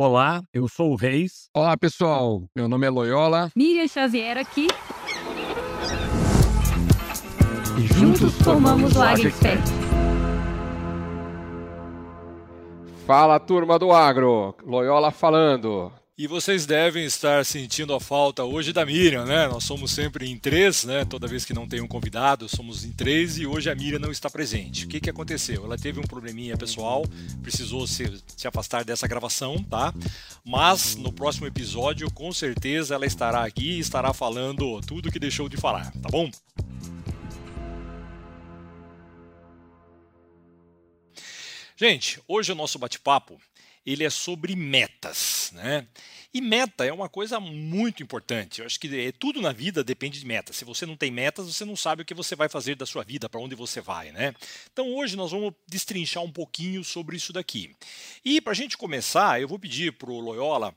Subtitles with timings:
[0.00, 1.50] Olá, eu sou o Reis.
[1.52, 2.44] Olá, pessoal.
[2.54, 3.50] Meu nome é Loyola.
[3.56, 4.68] Miriam Xavier aqui.
[7.76, 9.60] E Juntos formamos o AgriExpert.
[13.04, 14.54] Fala, turma do Agro.
[14.64, 15.90] Loyola falando.
[16.20, 19.46] E vocês devem estar sentindo a falta hoje da Miriam, né?
[19.46, 21.04] Nós somos sempre em três, né?
[21.04, 24.10] Toda vez que não tem um convidado, somos em três e hoje a Miriam não
[24.10, 24.84] está presente.
[24.84, 25.64] O que, que aconteceu?
[25.64, 27.04] Ela teve um probleminha pessoal,
[27.40, 29.94] precisou se, se afastar dessa gravação, tá?
[30.44, 35.48] Mas no próximo episódio, com certeza, ela estará aqui e estará falando tudo que deixou
[35.48, 36.28] de falar, tá bom?
[41.76, 43.40] Gente, hoje o nosso bate-papo
[43.90, 45.86] ele é sobre metas, né?
[46.32, 48.60] E meta é uma coisa muito importante.
[48.60, 50.56] Eu acho que é, tudo na vida depende de metas.
[50.56, 53.02] Se você não tem metas, você não sabe o que você vai fazer da sua
[53.02, 54.34] vida, para onde você vai, né?
[54.70, 57.74] Então hoje nós vamos destrinchar um pouquinho sobre isso daqui.
[58.22, 60.74] E para a gente começar, eu vou pedir para o Loyola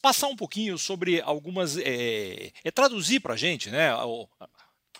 [0.00, 3.94] passar um pouquinho sobre algumas, é, é traduzir para a gente, né?
[3.96, 4.30] Ou,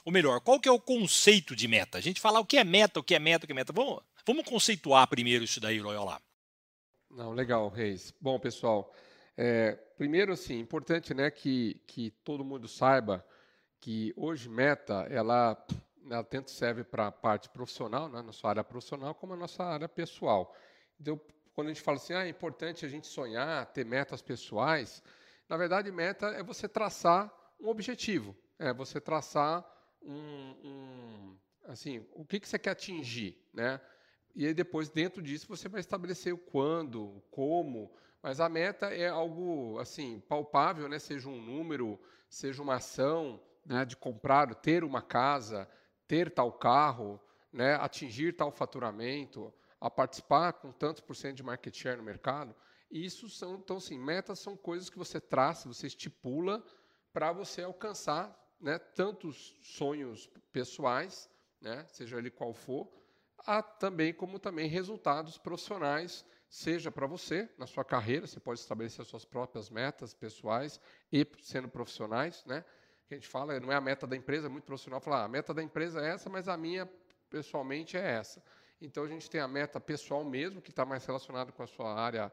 [0.05, 1.97] ou melhor, qual que é o conceito de meta?
[1.97, 3.73] A gente falar o que é meta, o que é meta, o que é meta.
[3.73, 6.21] Vamos, vamos conceituar primeiro isso daí, Loyola.
[7.11, 8.13] Não, legal, Reis.
[8.21, 8.93] Bom, pessoal,
[9.37, 13.25] é, primeiro, assim, importante, né, que, que todo mundo saiba
[13.81, 15.57] que hoje Meta, ela,
[16.11, 19.63] ela tanto serve para a parte profissional, né, na sua área profissional, como a nossa
[19.63, 20.55] área pessoal.
[20.99, 21.21] Então,
[21.55, 25.03] quando a gente fala assim, ah, é importante a gente sonhar, ter metas pessoais,
[25.49, 29.65] na verdade, meta é você traçar um objetivo, é você traçar
[30.03, 33.81] um, um assim, o que, que você quer atingir, né?
[34.35, 37.91] E aí depois, dentro disso, você vai estabelecer o quando, o como,
[38.27, 40.99] mas a meta é algo assim palpável, né?
[40.99, 41.97] seja um número,
[42.29, 43.85] seja uma ação né?
[43.85, 45.69] de comprar, ter uma casa,
[46.09, 47.21] ter tal carro,
[47.53, 47.77] né?
[47.77, 52.53] atingir tal faturamento, a participar com tantos por cento de market share no mercado.
[52.91, 56.65] Isso são, então, assim, metas são coisas que você traça, você estipula
[57.13, 62.91] para você alcançar né, tantos sonhos pessoais, né, seja ele qual for,
[63.47, 69.05] há também como também resultados profissionais, seja para você na sua carreira, você pode estabelecer
[69.05, 70.81] suas próprias metas pessoais
[71.13, 72.65] e sendo profissionais, né?
[73.07, 75.25] Que a gente fala, não é a meta da empresa, é muito profissional falar, ah,
[75.25, 76.89] a meta da empresa é essa, mas a minha
[77.31, 78.43] pessoalmente é essa.
[78.81, 81.95] Então a gente tem a meta pessoal mesmo, que está mais relacionado com a sua
[81.95, 82.33] área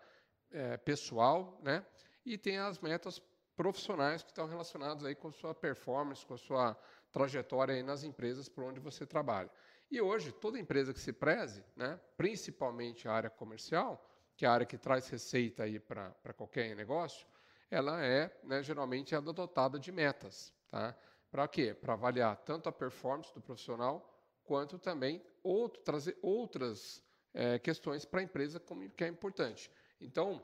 [0.52, 1.86] é, pessoal, né?
[2.26, 3.22] E tem as metas
[3.56, 6.78] profissionais que estão relacionadas aí com a sua performance, com a sua
[7.12, 9.50] trajetória aí nas empresas por onde você trabalha.
[9.94, 14.04] E hoje, toda empresa que se preze, né, principalmente a área comercial,
[14.36, 17.28] que é a área que traz receita para qualquer negócio,
[17.70, 20.52] ela é, né, geralmente, é dotada de metas.
[20.72, 20.98] Tá?
[21.30, 21.76] Para quê?
[21.76, 24.12] Para avaliar tanto a performance do profissional,
[24.44, 29.70] quanto também outro, trazer outras é, questões para a empresa como, que é importante.
[30.02, 30.44] Então,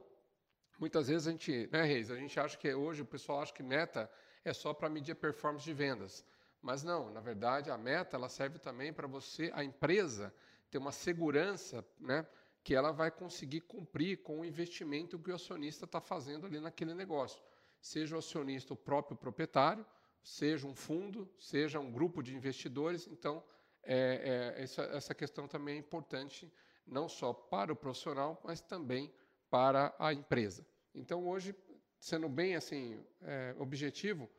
[0.80, 3.64] muitas vezes a gente, né, Reis, a gente acha que hoje o pessoal acha que
[3.64, 4.08] meta
[4.46, 6.24] é só para medir a performance de vendas.
[6.62, 10.34] Mas não, na verdade, a meta ela serve também para você, a empresa,
[10.70, 12.28] ter uma segurança né,
[12.64, 16.94] que ela vai conseguir cumprir com o investimento que o acionista está fazendo ali naquele
[16.94, 17.42] negócio.
[17.82, 19.86] Seja o acionista o próprio proprietário,
[20.22, 23.08] seja um fundo, seja um grupo de investidores.
[23.08, 23.44] Então,
[23.84, 26.52] é, é, essa, essa questão também é importante,
[26.86, 29.12] não só para o profissional, mas também
[29.50, 30.66] para a empresa.
[30.94, 31.56] Então, hoje,
[31.98, 34.30] sendo bem assim é, objetivo,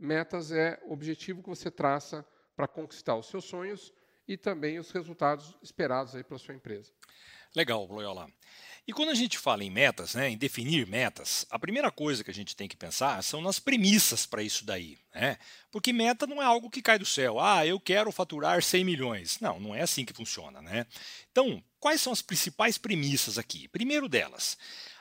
[0.00, 3.92] Metas é o objetivo que você traça para conquistar os seus sonhos
[4.26, 6.90] e também os resultados esperados aí para a sua empresa.
[7.54, 8.30] Legal, Loyola.
[8.86, 12.30] E quando a gente fala em metas, né, em definir metas, a primeira coisa que
[12.30, 14.96] a gente tem que pensar são nas premissas para isso daí.
[15.14, 15.36] Né?
[15.70, 17.38] Porque meta não é algo que cai do céu.
[17.38, 19.38] Ah, eu quero faturar 100 milhões.
[19.38, 20.62] Não, não é assim que funciona.
[20.62, 20.86] Né?
[21.30, 23.68] Então, quais são as principais premissas aqui?
[23.68, 24.56] Primeiro delas,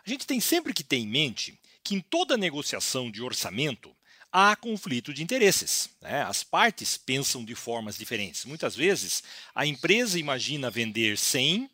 [0.05, 3.95] a gente tem sempre que ter em mente que em toda negociação de orçamento,
[4.31, 5.89] há conflito de interesses.
[6.01, 6.21] Né?
[6.21, 8.45] As partes pensam de formas diferentes.
[8.45, 9.23] Muitas vezes
[9.53, 11.69] a empresa imagina vender 100,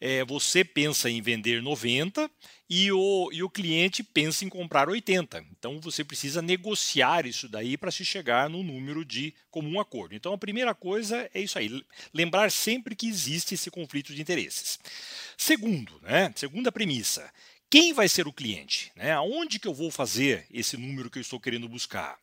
[0.00, 2.30] é, você pensa em vender 90
[2.70, 5.44] e o, e o cliente pensa em comprar 80.
[5.58, 10.14] Então você precisa negociar isso daí para se chegar no número de comum acordo.
[10.14, 14.78] Então a primeira coisa é isso aí, lembrar sempre que existe esse conflito de interesses.
[15.36, 17.28] Segundo, né, segunda premissa,
[17.70, 18.90] quem vai ser o cliente?
[18.96, 19.12] Né?
[19.12, 22.18] Aonde que eu vou fazer esse número que eu estou querendo buscar?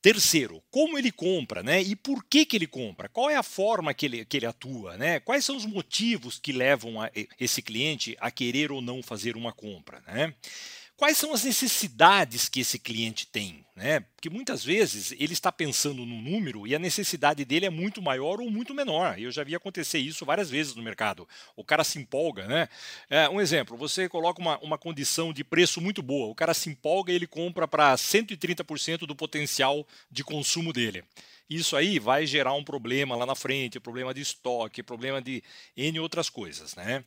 [0.00, 1.82] Terceiro, como ele compra, né?
[1.82, 3.08] E por que, que ele compra?
[3.08, 5.18] Qual é a forma que ele, que ele atua, né?
[5.18, 7.10] Quais são os motivos que levam a,
[7.40, 10.32] esse cliente a querer ou não fazer uma compra, né?
[10.96, 13.64] Quais são as necessidades que esse cliente tem?
[13.74, 14.00] Né?
[14.00, 18.40] Porque muitas vezes ele está pensando num número e a necessidade dele é muito maior
[18.40, 19.18] ou muito menor.
[19.18, 21.28] Eu já vi acontecer isso várias vezes no mercado.
[21.54, 22.68] O cara se empolga, né?
[23.10, 26.70] É, um exemplo: você coloca uma, uma condição de preço muito boa, o cara se
[26.70, 31.04] empolga e ele compra para 130% do potencial de consumo dele.
[31.48, 35.44] Isso aí vai gerar um problema lá na frente, problema de estoque, problema de
[35.76, 37.04] N outras coisas, né?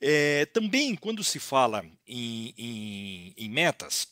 [0.00, 4.08] É, também, quando se fala em, em, em metas,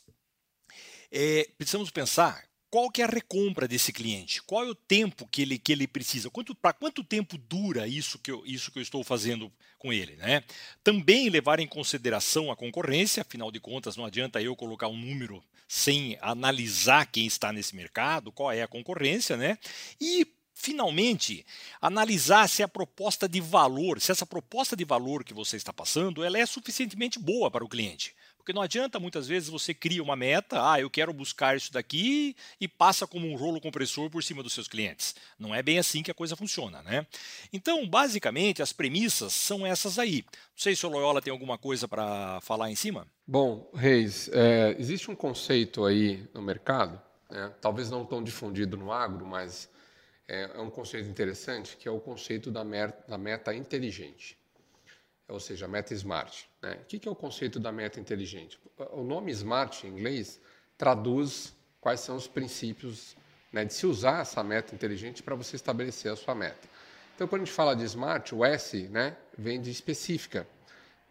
[1.11, 5.41] é, precisamos pensar qual que é a recompra desse cliente, qual é o tempo que
[5.41, 6.29] ele, que ele precisa,
[6.61, 10.15] para quanto tempo dura isso que, eu, isso que eu estou fazendo com ele.
[10.17, 10.43] Né?
[10.83, 15.41] Também levar em consideração a concorrência, afinal de contas, não adianta eu colocar um número
[15.67, 19.57] sem analisar quem está nesse mercado, qual é a concorrência, né?
[19.99, 20.25] E
[20.57, 21.45] finalmente
[21.79, 26.23] analisar se a proposta de valor, se essa proposta de valor que você está passando,
[26.23, 28.15] ela é suficientemente boa para o cliente.
[28.37, 32.35] Porque não adianta muitas vezes você cria uma meta, ah, eu quero buscar isso daqui
[32.59, 35.15] e passa como um rolo compressor por cima dos seus clientes.
[35.37, 37.05] Não é bem assim que a coisa funciona, né?
[37.51, 40.23] Então, basicamente, as premissas são essas aí.
[40.31, 43.05] Não sei se o Loyola tem alguma coisa para falar em cima.
[43.27, 48.93] Bom, Reis, é, existe um conceito aí no mercado, né, talvez não tão difundido no
[48.93, 49.69] agro, mas
[50.27, 52.63] é, é um conceito interessante, que é o conceito da,
[53.07, 54.37] da meta inteligente,
[55.27, 56.49] ou seja, a meta smart.
[56.61, 56.79] Né?
[56.81, 58.59] O que é o conceito da meta inteligente?
[58.91, 60.41] O nome smart em inglês
[60.77, 63.15] traduz quais são os princípios
[63.51, 66.67] né, de se usar essa meta inteligente para você estabelecer a sua meta.
[67.15, 70.47] Então, quando a gente fala de smart, o S né, vem de específica,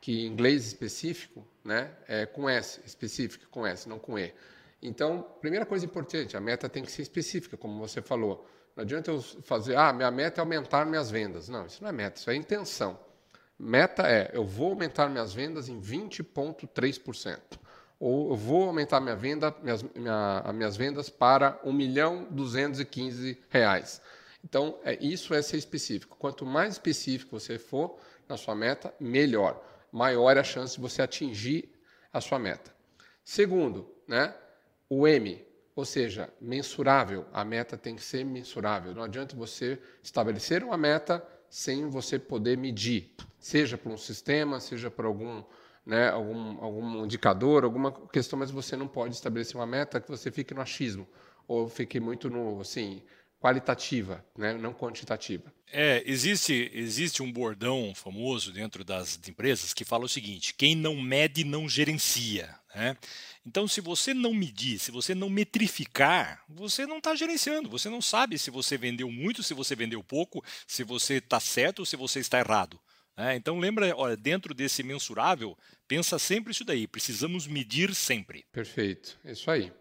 [0.01, 4.33] que em inglês específico né, é com S, específica com S, não com E.
[4.81, 8.47] Então, primeira coisa importante, a meta tem que ser específica, como você falou.
[8.77, 11.49] Não adianta eu fazer, ah, minha meta é aumentar minhas vendas.
[11.49, 12.99] Não, isso não é meta, isso é intenção.
[13.59, 17.41] Meta é, eu vou aumentar minhas vendas em 20,3%.
[17.99, 22.29] Ou eu vou aumentar minha venda, minhas, minha, minhas vendas para R$ milhão
[23.49, 24.03] reais.
[24.45, 26.15] Então, é, isso é ser específico.
[26.19, 29.65] Quanto mais específico você for na sua meta, melhor.
[29.91, 31.73] Maior é a chance de você atingir
[32.13, 32.75] a sua meta.
[33.25, 34.35] Segundo, né,
[34.91, 35.43] o M,
[35.77, 37.27] ou seja, mensurável.
[37.33, 38.95] A meta tem que ser mensurável.
[38.95, 44.91] Não adianta você estabelecer uma meta sem você poder medir, seja por um sistema, seja
[44.91, 45.45] por algum,
[45.85, 50.33] né, algum, algum indicador, alguma questão, mas você não pode estabelecer uma meta que você
[50.33, 51.07] fique no achismo
[51.47, 53.03] ou fique muito no assim
[53.39, 55.53] qualitativa, né, não quantitativa.
[55.71, 61.01] É, existe, existe um bordão famoso dentro das empresas que fala o seguinte: quem não
[61.01, 62.55] mede não gerencia.
[62.77, 62.95] Né?
[63.47, 67.71] Então, se você não medir, se você não metrificar, você não está gerenciando.
[67.71, 71.79] Você não sabe se você vendeu muito, se você vendeu pouco, se você está certo
[71.79, 72.79] ou se você está errado.
[73.17, 73.35] Né?
[73.35, 75.57] Então, lembra, olha, dentro desse mensurável,
[75.89, 76.87] pensa sempre isso daí.
[76.87, 78.45] Precisamos medir sempre.
[78.53, 79.73] Perfeito, isso aí.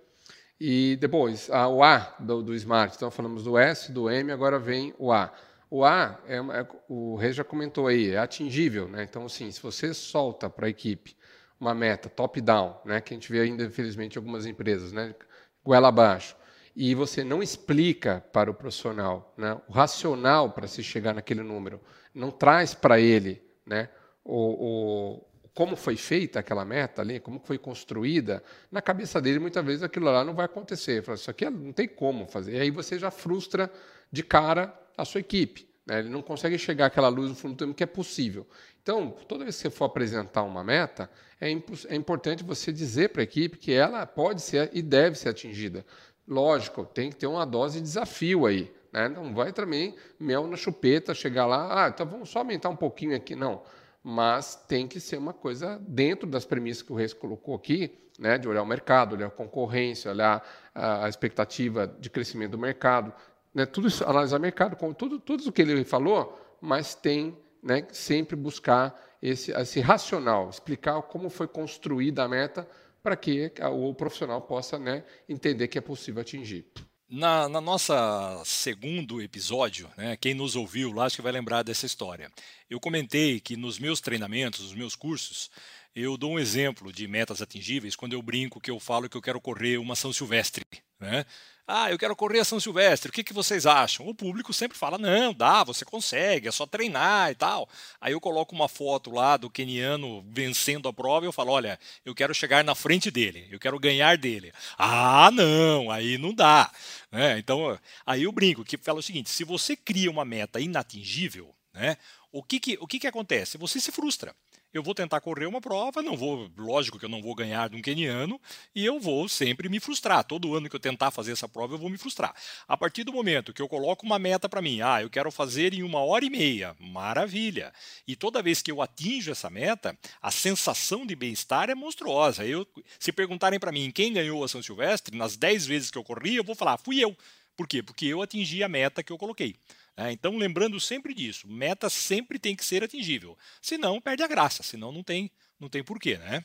[0.58, 2.96] E depois, a, o A do, do Smart.
[2.96, 5.34] Então, falamos do S, do M, agora vem o A.
[5.70, 8.88] O A, é, é, o Rei já comentou aí, é atingível.
[8.88, 9.04] Né?
[9.04, 11.14] Então, assim, se você solta para a equipe
[11.60, 15.16] uma meta top-down, né, que a gente vê ainda, infelizmente, em algumas empresas, né,
[15.64, 16.36] goela abaixo,
[16.76, 21.80] e você não explica para o profissional né, o racional para se chegar naquele número,
[22.14, 23.90] não traz para ele né,
[24.24, 29.66] o, o, como foi feita aquela meta ali, como foi construída, na cabeça dele, muitas
[29.66, 31.02] vezes, aquilo lá não vai acontecer.
[31.02, 32.58] Fala, isso aqui não tem como fazer.
[32.58, 33.72] E aí você já frustra
[34.12, 35.66] de cara a sua equipe.
[35.86, 36.00] Né?
[36.00, 38.48] Ele não consegue chegar àquela luz no fundo do túnel que é possível.
[38.82, 41.10] Então, toda vez que você for apresentar uma meta,
[41.40, 45.30] é, é importante você dizer para a equipe que ela pode ser e deve ser
[45.30, 45.86] atingida.
[46.28, 48.74] Lógico, tem que ter uma dose de desafio aí.
[48.92, 49.10] Né?
[49.10, 53.16] Não vai também mel na chupeta, chegar lá, ah, então vamos só aumentar um pouquinho
[53.16, 53.36] aqui.
[53.36, 53.62] Não.
[54.04, 58.38] Mas tem que ser uma coisa dentro das premissas que o Reis colocou aqui, né?
[58.38, 63.12] de olhar o mercado, olhar a concorrência, olhar a, a expectativa de crescimento do mercado.
[63.56, 63.66] Né?
[63.66, 69.02] Tudo isso, analisar mercado, tudo, tudo o que ele falou, mas tem né, sempre buscar
[69.22, 72.68] esse, esse racional, explicar como foi construída a meta
[73.02, 76.66] para que o profissional possa né, entender que é possível atingir.
[77.08, 81.86] Na, na nossa segundo episódio, né, quem nos ouviu lá acho que vai lembrar dessa
[81.86, 82.32] história.
[82.68, 85.52] Eu comentei que nos meus treinamentos, nos meus cursos,
[85.96, 89.22] eu dou um exemplo de metas atingíveis quando eu brinco que eu falo que eu
[89.22, 90.66] quero correr uma São Silvestre.
[91.00, 91.26] Né?
[91.68, 94.08] Ah, eu quero correr a São Silvestre, o que, que vocês acham?
[94.08, 97.68] O público sempre fala: não, dá, você consegue, é só treinar e tal.
[98.00, 101.80] Aí eu coloco uma foto lá do keniano vencendo a prova e eu falo: olha,
[102.06, 104.54] eu quero chegar na frente dele, eu quero ganhar dele.
[104.78, 106.72] Ah, não, aí não dá.
[107.12, 107.40] Né?
[107.40, 111.98] Então, aí eu brinco que fala o seguinte: se você cria uma meta inatingível, né,
[112.32, 113.58] o, que, que, o que, que acontece?
[113.58, 114.36] Você se frustra.
[114.78, 117.78] Eu vou tentar correr uma prova, não vou, lógico que eu não vou ganhar de
[117.78, 118.40] um queniano,
[118.76, 120.24] e eu vou sempre me frustrar.
[120.26, 122.36] Todo ano que eu tentar fazer essa prova, eu vou me frustrar.
[122.68, 125.74] A partir do momento que eu coloco uma meta para mim, ah, eu quero fazer
[125.74, 127.74] em uma hora e meia, maravilha.
[128.06, 132.46] E toda vez que eu atinjo essa meta, a sensação de bem-estar é monstruosa.
[132.46, 132.68] Eu,
[133.00, 136.36] se perguntarem para mim quem ganhou a São Silvestre, nas 10 vezes que eu corri,
[136.36, 137.16] eu vou falar, fui eu.
[137.56, 137.82] Por quê?
[137.82, 139.56] Porque eu atingi a meta que eu coloquei.
[139.98, 143.38] É, então, lembrando sempre disso, meta sempre tem que ser atingível.
[143.62, 146.44] Senão, perde a graça, senão não tem, não tem porquê, né?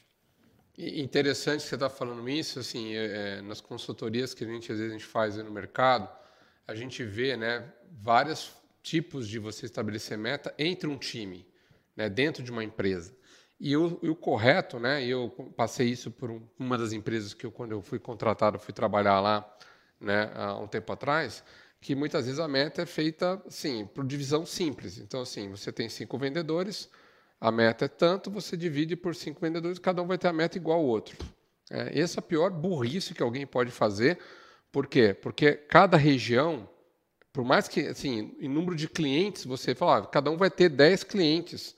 [0.78, 4.92] Interessante você está falando isso, assim, é, é, nas consultorias que a gente às vezes
[4.92, 6.08] a gente faz no mercado,
[6.66, 8.52] a gente vê, né, vários
[8.82, 11.46] tipos de você estabelecer meta entre um time,
[11.96, 13.14] né, dentro de uma empresa.
[13.58, 17.72] E o, correto, né, eu passei isso por um, uma das empresas que eu, quando
[17.72, 19.58] eu fui contratado, fui trabalhar lá,
[20.00, 21.44] né, há um tempo atrás,
[21.80, 24.98] que muitas vezes a meta é feita assim, por divisão simples.
[24.98, 26.90] Então, assim, você tem cinco vendedores,
[27.40, 30.58] a meta é tanto, você divide por cinco vendedores, cada um vai ter a meta
[30.58, 31.16] igual ao outro.
[31.70, 34.18] É, essa é a pior burrice que alguém pode fazer.
[34.70, 35.14] Por quê?
[35.14, 36.68] Porque cada região,
[37.32, 40.68] por mais que, assim, em número de clientes, você fala, ah, cada um vai ter
[40.68, 41.74] 10 clientes.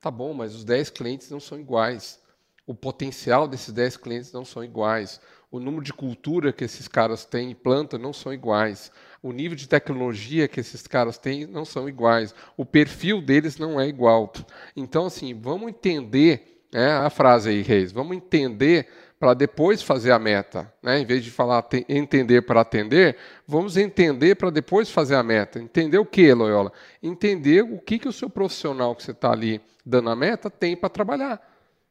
[0.00, 2.20] Tá bom, mas os 10 clientes não são iguais.
[2.66, 5.20] O potencial desses 10 clientes não são iguais.
[5.56, 8.90] O número de cultura que esses caras têm e plantam não são iguais
[9.26, 13.80] o nível de tecnologia que esses caras têm não são iguais, o perfil deles não
[13.80, 14.32] é igual.
[14.76, 20.18] Então, assim, vamos entender né, a frase aí, Reis, vamos entender para depois fazer a
[20.18, 20.72] meta.
[20.80, 21.00] Né?
[21.00, 23.16] Em vez de falar entender para atender,
[23.48, 25.58] vamos entender para depois fazer a meta.
[25.58, 26.72] Entender o que, Loyola?
[27.02, 30.76] Entender o que, que o seu profissional que você está ali dando a meta tem
[30.76, 31.40] para trabalhar.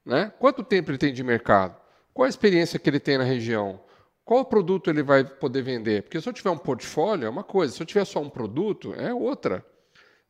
[0.06, 0.32] Né?
[0.40, 1.85] Quanto tempo ele tem de mercado?
[2.16, 3.80] Qual a experiência que ele tem na região?
[4.26, 6.02] qual produto ele vai poder vender?
[6.02, 8.92] Porque se eu tiver um portfólio, é uma coisa, se eu tiver só um produto,
[8.96, 9.64] é outra.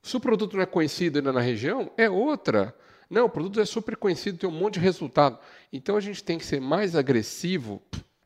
[0.01, 2.75] Se o produto não é conhecido ainda na região, é outra.
[3.10, 5.39] Não, o produto é super conhecido, tem um monte de resultado.
[5.72, 7.82] Então a gente tem que ser mais agressivo,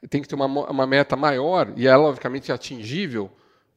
[0.10, 3.30] tem que ter uma, uma meta maior, e ela, obviamente, é atingível,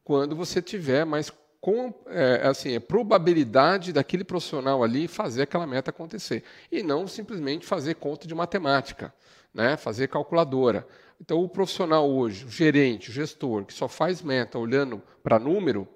[0.03, 5.91] quando você tiver mais com é, assim, é probabilidade daquele profissional ali fazer aquela meta
[5.91, 6.43] acontecer.
[6.71, 9.13] E não simplesmente fazer conta de matemática,
[9.53, 9.77] né?
[9.77, 10.87] fazer calculadora.
[11.21, 15.87] Então, o profissional hoje, o gerente, o gestor, que só faz meta olhando para número,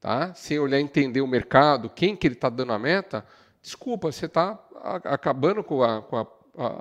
[0.00, 0.32] tá?
[0.34, 3.24] sem olhar entender o mercado, quem que ele está dando a meta,
[3.60, 4.58] desculpa, você está
[5.04, 6.26] acabando com, a, com a,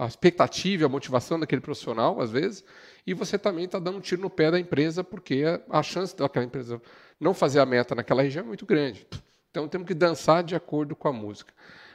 [0.03, 2.63] a, expectativa, a motivação daquele profissional, às vezes,
[3.05, 6.45] e você também está dando um tiro no pé da empresa, porque a chance daquela
[6.45, 6.81] empresa
[7.19, 9.07] não fazer a meta naquela região é muito grande.
[9.49, 11.51] Então, temos que dançar de acordo com a música.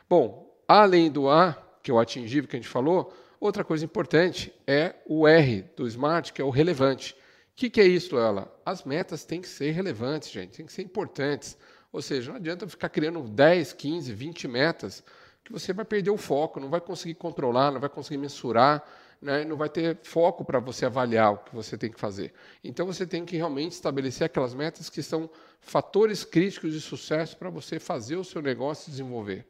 [0.08, 4.54] Bom, além do A, que é o atingível que a gente falou, Outra coisa importante
[4.68, 7.12] é o R do SMART, que é o relevante.
[7.12, 7.16] O
[7.56, 8.56] que, que é isso, ela?
[8.64, 11.58] As metas têm que ser relevantes, gente, têm que ser importantes.
[11.90, 15.02] Ou seja, não adianta ficar criando 10, 15, 20 metas,
[15.42, 18.80] que você vai perder o foco, não vai conseguir controlar, não vai conseguir mensurar,
[19.20, 22.32] né, não vai ter foco para você avaliar o que você tem que fazer.
[22.62, 25.28] Então você tem que realmente estabelecer aquelas metas que são
[25.60, 29.44] fatores críticos de sucesso para você fazer o seu negócio desenvolver.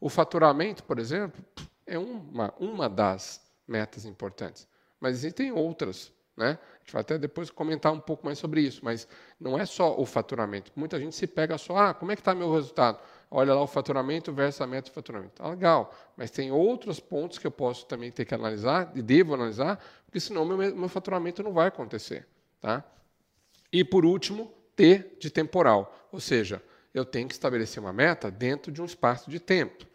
[0.00, 1.44] O faturamento, por exemplo,
[1.86, 4.66] é uma, uma das metas importantes.
[5.00, 6.12] Mas existem outras.
[6.36, 6.58] Né?
[6.74, 9.08] A gente vai até depois comentar um pouco mais sobre isso, mas
[9.40, 10.70] não é só o faturamento.
[10.76, 13.00] Muita gente se pega só, ah, como é que está meu resultado?
[13.30, 15.34] Olha lá o faturamento versus a meta de faturamento.
[15.36, 19.34] Tá legal, mas tem outros pontos que eu posso também ter que analisar, e devo
[19.34, 22.26] analisar, porque senão meu, meu faturamento não vai acontecer.
[22.60, 22.84] Tá?
[23.72, 26.62] E por último, T de temporal, ou seja,
[26.92, 29.86] eu tenho que estabelecer uma meta dentro de um espaço de tempo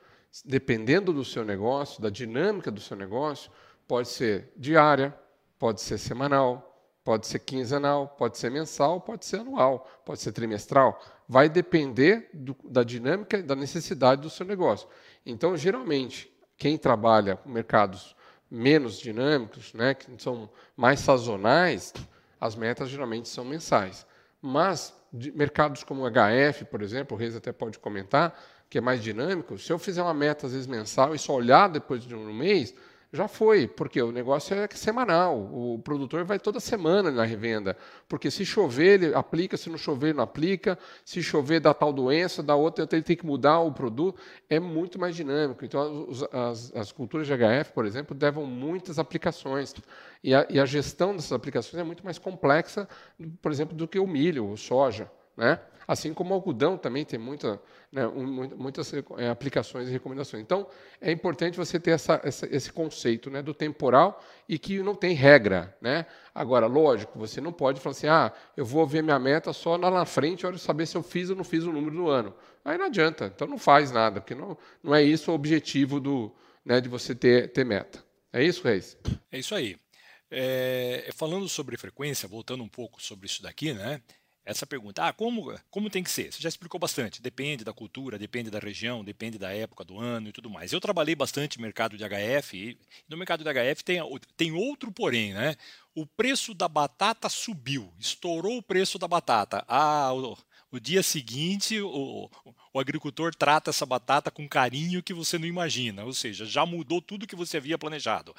[0.45, 3.51] dependendo do seu negócio, da dinâmica do seu negócio,
[3.87, 5.13] pode ser diária,
[5.59, 6.71] pode ser semanal,
[7.03, 11.01] pode ser quinzenal, pode ser mensal, pode ser anual, pode ser trimestral.
[11.27, 14.87] Vai depender do, da dinâmica e da necessidade do seu negócio.
[15.25, 18.15] Então, geralmente, quem trabalha com mercados
[18.49, 21.93] menos dinâmicos, né, que são mais sazonais,
[22.39, 24.05] as metas geralmente são mensais.
[24.41, 28.37] Mas mercados como o HF, por exemplo, o Reis até pode comentar,
[28.71, 31.67] que é mais dinâmico, se eu fizer uma meta, às vezes, mensal e só olhar
[31.67, 32.73] depois de um mês,
[33.11, 35.37] já foi, porque o negócio é semanal.
[35.37, 37.75] O produtor vai toda semana na revenda.
[38.07, 40.79] Porque se chover, ele aplica, se não chover, ele não aplica.
[41.03, 44.17] Se chover, dá tal doença, dá outra, ele tem que mudar o produto.
[44.49, 45.65] É muito mais dinâmico.
[45.65, 49.75] Então, as, as culturas de HF, por exemplo, levam muitas aplicações.
[50.23, 52.87] E a, e a gestão dessas aplicações é muito mais complexa,
[53.41, 55.11] por exemplo, do que o milho, o soja.
[55.41, 55.59] Né?
[55.87, 57.59] Assim como o algodão também tem muita,
[57.91, 58.05] né,
[58.55, 60.43] muitas é, aplicações e recomendações.
[60.43, 60.67] Então,
[61.01, 65.15] é importante você ter essa, essa, esse conceito né, do temporal e que não tem
[65.15, 65.75] regra.
[65.81, 66.05] Né?
[66.33, 69.89] Agora, lógico, você não pode falar assim, ah, eu vou ver minha meta só lá
[69.89, 72.35] na frente, eu saber se eu fiz ou não fiz o número do ano.
[72.63, 76.31] Aí não adianta, então não faz nada, porque não, não é isso o objetivo do,
[76.63, 78.03] né, de você ter, ter meta.
[78.31, 78.95] É isso, Reis?
[79.31, 79.75] É isso aí.
[80.29, 84.01] É, falando sobre frequência, voltando um pouco sobre isso daqui, né?
[84.43, 86.33] Essa pergunta, ah, como, como tem que ser?
[86.33, 87.21] Você já explicou bastante.
[87.21, 90.73] Depende da cultura, depende da região, depende da época do ano e tudo mais.
[90.73, 93.99] Eu trabalhei bastante no mercado de HF e no mercado de HF tem,
[94.35, 95.55] tem outro porém, né?
[95.93, 99.63] O preço da batata subiu, estourou o preço da batata.
[99.67, 100.11] Ah,
[100.71, 102.29] o, dia seguinte, o,
[102.73, 107.01] o, agricultor trata essa batata com carinho que você não imagina, ou seja, já mudou
[107.01, 108.35] tudo que você havia planejado.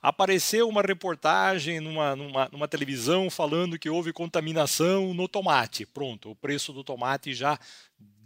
[0.00, 5.86] Apareceu uma reportagem numa, numa, numa televisão falando que houve contaminação no tomate.
[5.86, 7.58] Pronto, o preço do tomate já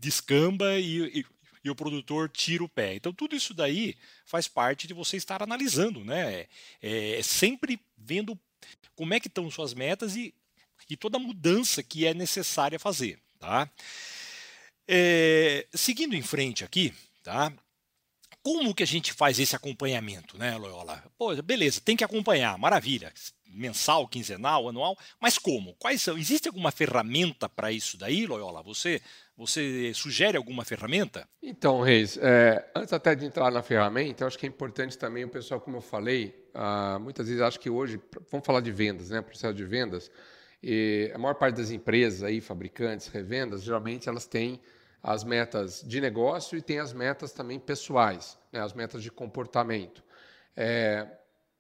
[0.01, 1.25] descamba e, e
[1.65, 2.95] e o produtor tira o pé.
[2.95, 6.47] Então, tudo isso daí faz parte de você estar analisando, né?
[6.83, 8.39] É, é sempre vendo
[8.95, 10.35] como é que estão suas metas e,
[10.89, 13.21] e toda a mudança que é necessária fazer.
[13.39, 13.71] Tá?
[14.87, 17.53] É, seguindo em frente aqui, tá?
[18.43, 21.05] Como que a gente faz esse acompanhamento, né, Loyola?
[21.19, 23.13] Pô, beleza, tem que acompanhar, maravilha.
[23.51, 25.75] Mensal, quinzenal, anual, mas como?
[25.75, 26.17] Quais são?
[26.17, 28.63] Existe alguma ferramenta para isso daí, Loyola?
[28.63, 29.03] Você,
[29.37, 31.29] você sugere alguma ferramenta?
[31.43, 35.29] Então, Reis, é, antes até de entrar na ferramenta, acho que é importante também o
[35.29, 39.21] pessoal, como eu falei, ah, muitas vezes acho que hoje, vamos falar de vendas, né,
[39.21, 40.11] processo de vendas,
[40.63, 44.61] e a maior parte das empresas aí, fabricantes, revendas, geralmente elas têm
[45.03, 50.03] as metas de negócio e tem as metas também pessoais, né, as metas de comportamento.
[50.57, 51.07] É,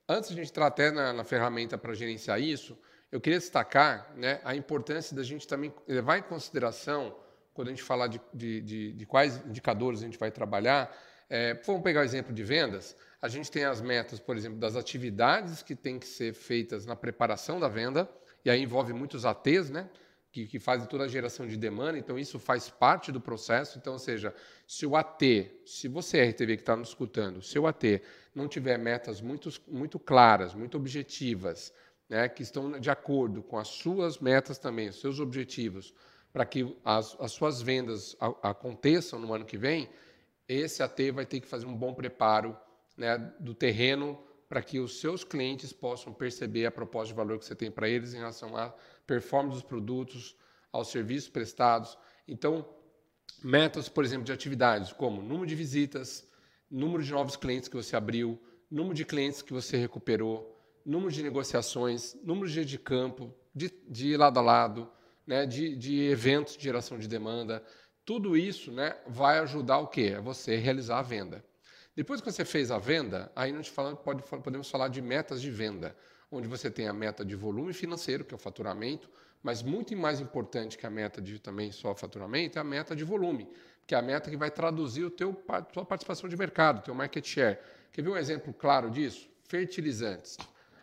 [0.08, 2.76] antes de a gente entrar até na, na ferramenta para gerenciar isso,
[3.10, 7.16] eu queria destacar né, a importância da gente também levar em consideração,
[7.54, 10.94] quando a gente falar de, de, de, de quais indicadores a gente vai trabalhar,
[11.30, 14.76] é, vamos pegar o exemplo de vendas, a gente tem as metas, por exemplo, das
[14.76, 18.08] atividades que têm que ser feitas na preparação da venda,
[18.44, 19.88] e aí envolve muitos ATs, né?
[20.30, 23.78] Que, que fazem toda a geração de demanda, então isso faz parte do processo.
[23.78, 24.34] Então, ou seja,
[24.66, 25.22] se o AT,
[25.64, 28.02] se você, RTV, que está nos escutando, se o AT
[28.34, 31.72] não tiver metas muito, muito claras, muito objetivas,
[32.08, 35.94] né, que estão de acordo com as suas metas também, os seus objetivos,
[36.32, 39.88] para que as, as suas vendas a, aconteçam no ano que vem,
[40.46, 42.56] esse AT vai ter que fazer um bom preparo
[42.96, 44.18] né, do terreno
[44.48, 47.88] para que os seus clientes possam perceber a proposta de valor que você tem para
[47.88, 48.74] eles em relação à
[49.06, 50.34] performance dos produtos,
[50.72, 51.98] aos serviços prestados.
[52.26, 52.66] Então,
[53.42, 56.26] metas, por exemplo, de atividades como número de visitas,
[56.70, 61.22] número de novos clientes que você abriu, número de clientes que você recuperou, número de
[61.22, 64.90] negociações, número de dias de campo, de, de lado a lado,
[65.26, 67.62] né, de, de eventos de geração de demanda.
[68.04, 70.14] Tudo isso né, vai ajudar o quê?
[70.16, 71.44] É você realizar a venda.
[71.98, 75.96] Depois que você fez a venda, aí nós pode, podemos falar de metas de venda,
[76.30, 79.10] onde você tem a meta de volume financeiro, que é o faturamento,
[79.42, 83.02] mas muito mais importante que a meta de também só faturamento é a meta de
[83.02, 83.50] volume,
[83.84, 86.94] que é a meta que vai traduzir o teu a tua participação de mercado, teu
[86.94, 87.58] market share.
[87.90, 89.28] Quer ver um exemplo claro disso?
[89.48, 90.36] Fertilizantes.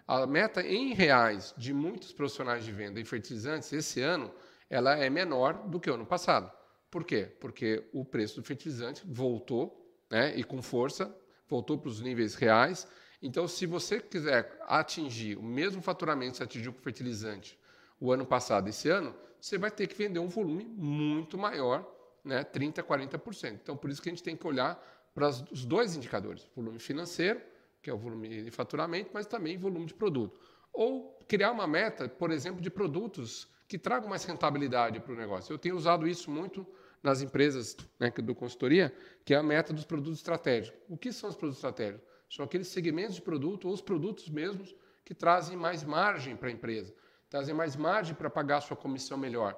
[0.06, 4.34] A meta em reais de muitos profissionais de venda em fertilizantes esse ano,
[4.70, 6.52] ela é menor do que o ano passado.
[6.92, 7.34] Por quê?
[7.40, 11.16] Porque o preço do fertilizante voltou né, e com força,
[11.48, 12.88] voltou para os níveis reais.
[13.22, 17.60] Então, se você quiser atingir o mesmo faturamento que você atingiu com fertilizante
[18.00, 21.86] o ano passado, esse ano, você vai ter que vender um volume muito maior,
[22.24, 23.54] né, 30%, 40%.
[23.54, 24.76] Então, por isso que a gente tem que olhar
[25.14, 27.42] para os dois indicadores, volume financeiro,
[27.82, 30.38] que é o volume de faturamento, mas também volume de produto.
[30.74, 35.54] Ou criar uma meta, por exemplo, de produtos que tragam mais rentabilidade para o negócio.
[35.54, 36.68] Eu tenho usado isso muito
[37.06, 40.80] nas empresas né, do consultoria, que é a meta dos produtos estratégicos.
[40.90, 42.06] O que são os produtos estratégicos?
[42.30, 46.52] São aqueles segmentos de produto ou os produtos mesmos que trazem mais margem para a
[46.52, 46.94] empresa,
[47.30, 49.56] trazem mais margem para pagar a sua comissão melhor.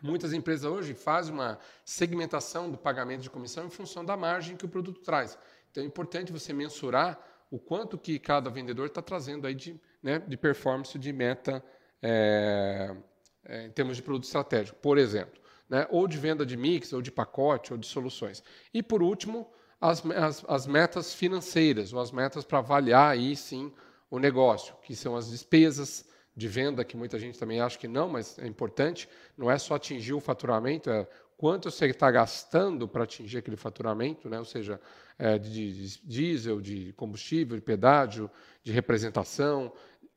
[0.00, 4.64] Muitas empresas hoje fazem uma segmentação do pagamento de comissão em função da margem que
[4.64, 5.36] o produto traz.
[5.70, 7.18] Então é importante você mensurar
[7.50, 11.64] o quanto que cada vendedor está trazendo aí de, né, de performance de meta
[12.00, 12.94] é,
[13.44, 14.78] é, em termos de produto estratégico.
[14.78, 15.86] Por exemplo, né?
[15.90, 18.42] ou de venda de mix, ou de pacote, ou de soluções.
[18.72, 19.50] E, por último,
[19.80, 23.72] as, as, as metas financeiras, ou as metas para avaliar aí sim
[24.10, 28.08] o negócio, que são as despesas de venda, que muita gente também acha que não,
[28.08, 33.04] mas é importante, não é só atingir o faturamento, é quanto você está gastando para
[33.04, 34.38] atingir aquele faturamento, né?
[34.38, 34.80] ou seja,
[35.18, 38.30] é, de, diesel, de combustível, de pedágio,
[38.62, 39.72] de representação,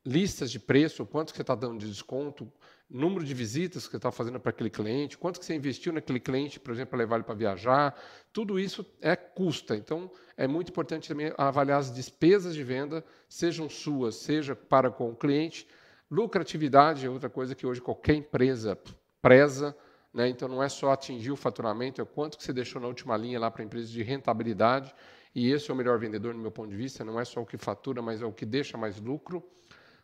[0.06, 2.52] listas de preço, quanto você está dando de desconto,
[2.92, 6.20] número de visitas que você está fazendo para aquele cliente, quanto que você investiu naquele
[6.20, 7.98] cliente, por exemplo, para levar ele para viajar,
[8.34, 9.76] tudo isso é custa.
[9.76, 15.10] Então, é muito importante também avaliar as despesas de venda, sejam suas, seja para com
[15.10, 15.66] o cliente.
[16.10, 18.78] Lucratividade é outra coisa que hoje qualquer empresa
[19.22, 19.76] preza,
[20.14, 20.28] né?
[20.28, 23.40] então não é só atingir o faturamento, é quanto que você deixou na última linha
[23.40, 24.94] lá para a empresa de rentabilidade.
[25.34, 27.46] e esse é o melhor vendedor, no meu ponto de vista, não é só o
[27.46, 29.42] que fatura, mas é o que deixa mais lucro.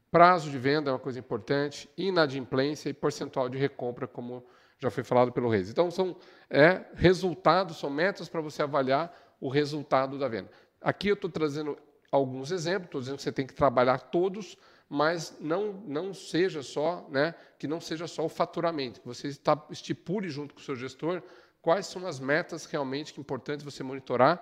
[0.09, 4.45] Prazo de venda é uma coisa importante, inadimplência e percentual de recompra, como
[4.79, 5.69] já foi falado pelo Reis.
[5.69, 6.15] Então, são
[6.49, 10.49] é, resultados, são metas para você avaliar o resultado da venda.
[10.81, 11.77] Aqui eu estou trazendo
[12.11, 14.57] alguns exemplos, estou dizendo que você tem que trabalhar todos,
[14.89, 19.61] mas não, não seja só, né, que não seja só o faturamento, que você está,
[19.69, 21.21] estipule junto com o seu gestor
[21.61, 24.41] quais são as metas realmente que é importantes você monitorar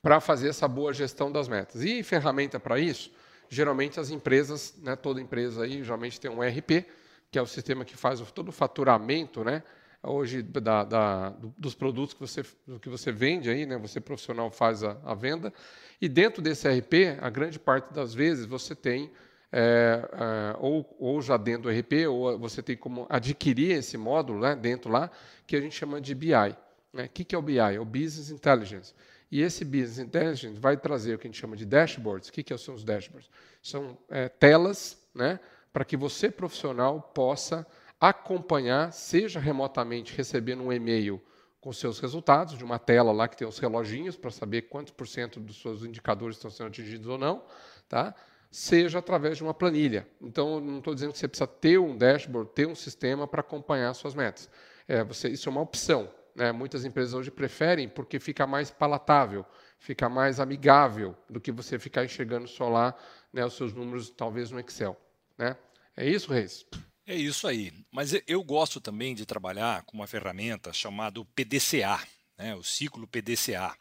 [0.00, 1.82] para fazer essa boa gestão das metas.
[1.82, 3.10] E ferramenta para isso?
[3.52, 6.86] Geralmente as empresas, né, toda empresa aí geralmente tem um ERP,
[7.30, 9.62] que é o sistema que faz todo o faturamento, né,
[10.02, 12.42] hoje da, da, dos produtos que você,
[12.80, 15.52] que você vende aí, né, você profissional faz a, a venda,
[16.00, 19.12] e dentro desse ERP, a grande parte das vezes você tem
[19.52, 24.40] é, é, ou, ou, já dentro do ERP, ou você tem como adquirir esse módulo
[24.40, 25.10] né, dentro lá,
[25.46, 26.56] que a gente chama de BI.
[26.90, 27.04] Né?
[27.04, 27.58] O que, que é o BI?
[27.58, 28.94] É o Business Intelligence.
[29.32, 32.28] E esse Business Intelligence vai trazer o que a gente chama de dashboards.
[32.28, 33.30] O que, que são os dashboards?
[33.62, 35.40] São é, telas né,
[35.72, 37.66] para que você, profissional, possa
[37.98, 41.18] acompanhar, seja remotamente recebendo um e-mail
[41.62, 45.08] com seus resultados, de uma tela lá que tem os reloginhos para saber quantos por
[45.08, 47.42] cento dos seus indicadores estão sendo atingidos ou não,
[47.88, 48.14] tá?
[48.50, 50.06] seja através de uma planilha.
[50.20, 53.94] Então, não estou dizendo que você precisa ter um dashboard, ter um sistema para acompanhar
[53.94, 54.50] suas metas.
[54.86, 56.10] É, você, isso é uma opção.
[56.34, 56.52] Né?
[56.52, 59.44] Muitas empresas hoje preferem porque fica mais palatável,
[59.78, 62.94] fica mais amigável do que você ficar enxergando só lá
[63.32, 64.96] né, os seus números, talvez no Excel.
[65.36, 65.56] Né?
[65.96, 66.66] É isso, Reis?
[67.06, 67.72] É isso aí.
[67.90, 72.00] Mas eu gosto também de trabalhar com uma ferramenta chamada PDCA,
[72.38, 73.76] né, o ciclo PDCA,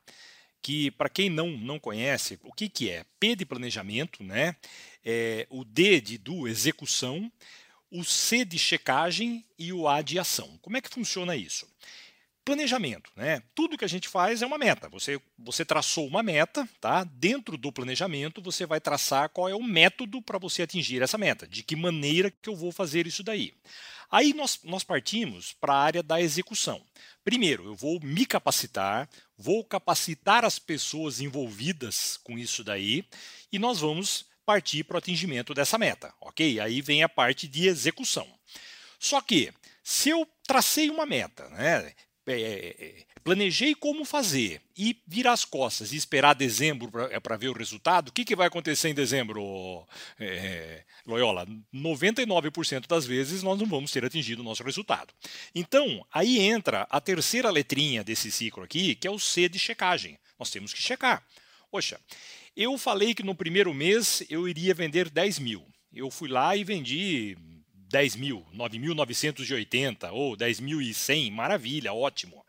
[0.62, 3.06] que para quem não, não conhece, o que, que é?
[3.20, 4.56] P de planejamento, né?
[5.04, 7.32] É, o D de do execução,
[7.90, 10.58] o C de checagem e o A de ação.
[10.62, 11.68] Como é que funciona isso?
[12.44, 13.44] Planejamento, né?
[13.54, 14.90] Tudo que a gente faz é uma meta.
[14.90, 17.04] Você, você traçou uma meta, tá?
[17.04, 21.48] Dentro do planejamento, você vai traçar qual é o método para você atingir essa meta.
[21.48, 23.54] De que maneira que eu vou fazer isso daí.
[24.12, 26.84] Aí nós, nós partimos para a área da execução.
[27.24, 33.06] Primeiro, eu vou me capacitar, vou capacitar as pessoas envolvidas com isso daí,
[33.52, 36.60] e nós vamos partir para o atingimento dessa meta, ok?
[36.60, 38.28] Aí vem a parte de execução.
[39.00, 41.94] Só que, se eu tracei uma meta, né,
[42.28, 48.10] é, planejei como fazer e virar as costas e esperar dezembro para ver o resultado,
[48.10, 49.86] o que, que vai acontecer em dezembro,
[50.20, 51.48] é, Loyola?
[51.74, 55.14] 99% das vezes nós não vamos ter atingido o nosso resultado.
[55.54, 60.18] Então, aí entra a terceira letrinha desse ciclo aqui, que é o C de checagem.
[60.38, 61.24] Nós temos que checar.
[61.70, 62.00] Poxa,
[62.56, 65.66] eu falei que no primeiro mês eu iria vender 10 mil.
[65.94, 67.38] Eu fui lá e vendi
[67.92, 72.46] 10 mil, 9.980 ou 10.100, maravilha, ótimo.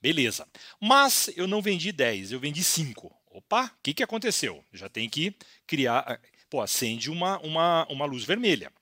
[0.00, 0.46] Beleza.
[0.80, 3.14] Mas eu não vendi 10, eu vendi 5.
[3.30, 4.64] Opa, o que, que aconteceu?
[4.72, 5.34] Já tem que
[5.66, 6.04] criar.
[6.08, 8.72] Eh, pô, acende uma, uma, uma luz vermelha.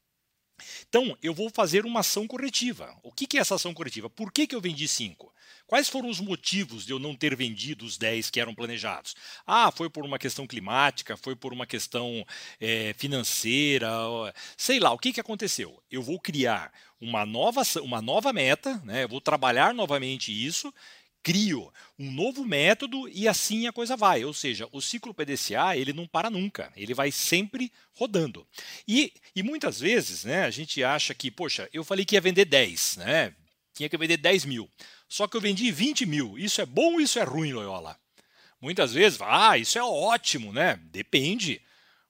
[0.88, 2.94] Então, eu vou fazer uma ação corretiva.
[3.02, 4.08] O que, é essa ação corretiva?
[4.08, 5.32] Por que, que eu vendi 5?
[5.66, 9.14] Quais foram os motivos de eu não ter vendido os 10 que eram planejados?
[9.46, 12.24] Ah, foi por uma questão climática, foi por uma questão
[12.60, 13.90] é, financeira,
[14.56, 15.82] sei lá, o que, que aconteceu?
[15.90, 19.04] Eu vou criar uma nova, uma nova meta, né?
[19.04, 20.72] eu vou trabalhar novamente isso,
[21.24, 24.24] crio um novo método e assim a coisa vai.
[24.24, 28.46] Ou seja, o ciclo PDCA ele não para nunca, ele vai sempre rodando.
[28.86, 32.44] E, e muitas vezes né, a gente acha que, poxa, eu falei que ia vender
[32.44, 33.34] 10, né?
[33.74, 34.70] tinha que vender 10 mil.
[35.08, 36.38] Só que eu vendi 20 mil.
[36.38, 37.98] Isso é bom ou isso é ruim, Loyola?
[38.60, 40.80] Muitas vezes, ah, isso é ótimo, né?
[40.84, 41.60] Depende.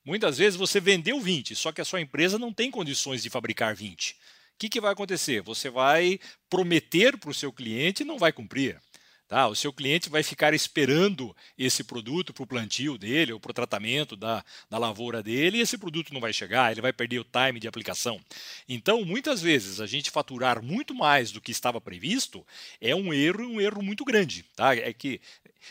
[0.05, 3.75] Muitas vezes você vendeu 20, só que a sua empresa não tem condições de fabricar
[3.75, 4.13] 20.
[4.13, 4.17] O
[4.59, 5.41] que, que vai acontecer?
[5.43, 8.81] Você vai prometer para o seu cliente e não vai cumprir.
[9.27, 9.49] Tá?
[9.49, 13.55] O seu cliente vai ficar esperando esse produto para o plantio dele ou para o
[13.55, 17.25] tratamento da, da lavoura dele e esse produto não vai chegar, ele vai perder o
[17.25, 18.21] time de aplicação.
[18.69, 22.47] Então, muitas vezes, a gente faturar muito mais do que estava previsto
[22.81, 24.45] é um erro um erro muito grande.
[24.55, 24.75] Tá?
[24.75, 25.21] É que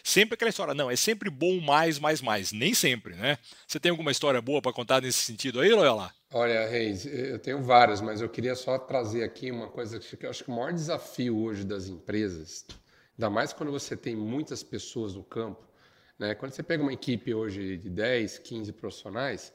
[0.03, 2.51] sempre aquela história, não, é sempre bom mais, mais, mais.
[2.51, 3.37] Nem sempre, né?
[3.67, 6.11] Você tem alguma história boa para contar nesse sentido aí, Loyola?
[6.31, 10.29] Olha, Reis, eu tenho várias, mas eu queria só trazer aqui uma coisa que eu
[10.29, 12.65] acho que o maior desafio hoje das empresas
[13.17, 15.63] Ainda mais quando você tem muitas pessoas no campo.
[16.17, 16.35] Né?
[16.35, 19.53] Quando você pega uma equipe hoje de 10, 15 profissionais,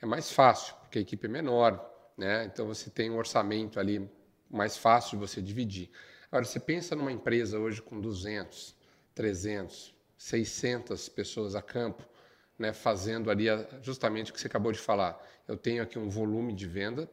[0.00, 1.92] é mais fácil, porque a equipe é menor.
[2.16, 2.44] Né?
[2.44, 4.08] Então você tem um orçamento ali
[4.50, 5.90] mais fácil de você dividir.
[6.30, 8.74] Agora, você pensa numa empresa hoje com 200,
[9.14, 12.02] 300, 600 pessoas a campo,
[12.58, 13.46] né, fazendo ali
[13.82, 15.20] justamente o que você acabou de falar.
[15.46, 17.08] Eu tenho aqui um volume de venda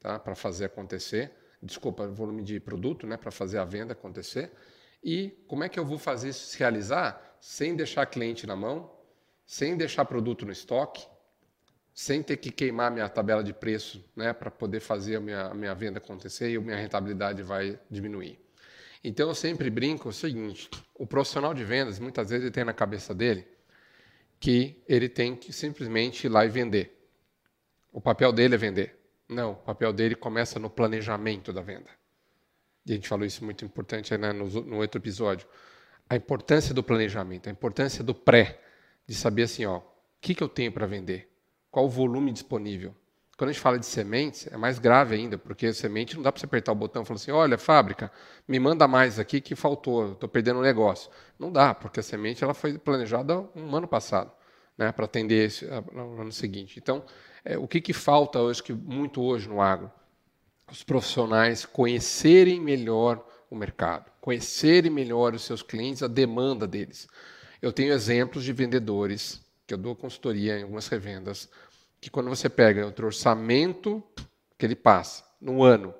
[0.00, 1.32] tá, para fazer acontecer,
[1.62, 4.52] desculpa, volume de produto né, para fazer a venda acontecer.
[5.02, 7.28] E como é que eu vou fazer isso se realizar?
[7.40, 8.90] sem deixar cliente na mão,
[9.46, 11.06] sem deixar produto no estoque,
[11.94, 15.54] sem ter que queimar minha tabela de preço né, para poder fazer a minha, a
[15.54, 18.38] minha venda acontecer e a minha rentabilidade vai diminuir.
[19.02, 22.72] Então eu sempre brinco o seguinte: o profissional de vendas, muitas vezes, ele tem na
[22.72, 23.46] cabeça dele
[24.40, 26.96] que ele tem que simplesmente ir lá e vender.
[27.92, 28.96] O papel dele é vender.
[29.28, 31.90] Não, o papel dele começa no planejamento da venda.
[32.88, 35.46] E a gente falou isso muito importante né, no, no outro episódio.
[36.08, 38.60] A importância do planejamento, a importância do pré,
[39.06, 39.82] de saber assim, ó, o
[40.20, 41.30] que, que eu tenho para vender?
[41.70, 42.94] Qual o volume disponível?
[43.36, 46.40] Quando a gente fala de sementes, é mais grave ainda, porque semente não dá para
[46.40, 48.10] você apertar o botão e falar assim: olha, fábrica,
[48.48, 51.08] me manda mais aqui que faltou, estou perdendo o um negócio.
[51.38, 54.32] Não dá, porque a semente ela foi planejada um ano passado,
[54.76, 56.80] né, para atender esse, no ano seguinte.
[56.80, 57.04] Então,
[57.44, 59.88] é, o que, que falta hoje, que muito hoje no agro?
[60.70, 67.08] Os profissionais conhecerem melhor o mercado, conhecerem melhor os seus clientes, a demanda deles.
[67.62, 71.48] Eu tenho exemplos de vendedores, que eu dou consultoria em algumas revendas,
[72.00, 74.02] que quando você pega o orçamento
[74.58, 75.94] que ele passa no ano,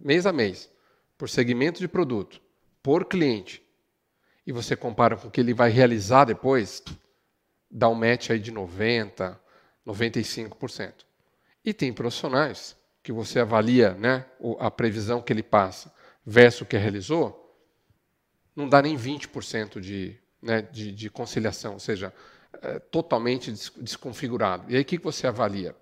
[0.00, 0.70] mês a mês,
[1.18, 2.40] por segmento de produto,
[2.82, 3.62] por cliente,
[4.46, 6.82] e você compara com o que ele vai realizar depois,
[7.70, 9.36] dá um match aí de 90%,
[9.86, 10.92] 95%.
[11.64, 14.24] E tem profissionais que você avalia né,
[14.58, 15.92] a previsão que ele passa
[16.24, 17.54] versus o que realizou,
[18.56, 22.14] não dá nem 20% de, né, de, de conciliação, ou seja,
[22.62, 24.72] é totalmente desconfigurado.
[24.72, 25.76] E aí o que você avalia?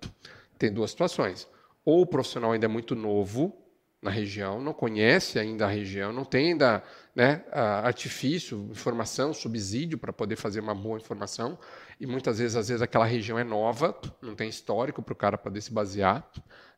[0.59, 1.47] Tem duas situações.
[1.85, 3.57] Ou o profissional ainda é muito novo
[4.01, 6.83] na região, não conhece ainda a região, não tem ainda
[7.15, 11.57] né, artifício, informação, subsídio para poder fazer uma boa informação,
[12.01, 15.37] e muitas vezes, às vezes, aquela região é nova, não tem histórico para o cara
[15.37, 16.29] poder se basear,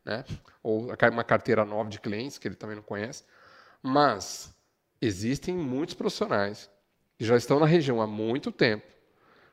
[0.06, 0.24] né?
[0.62, 3.24] ou uma carteira nova de clientes que ele também não conhece.
[3.82, 4.54] Mas
[5.02, 6.70] existem muitos profissionais
[7.18, 8.86] que já estão na região há muito tempo,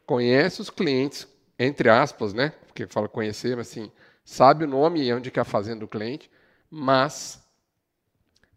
[0.05, 1.27] conhecem os clientes,
[1.59, 2.51] entre aspas, né?
[2.67, 3.91] porque fala conhecer, mas assim,
[4.25, 6.31] sabe o nome e onde que é a fazenda do cliente,
[6.71, 7.43] mas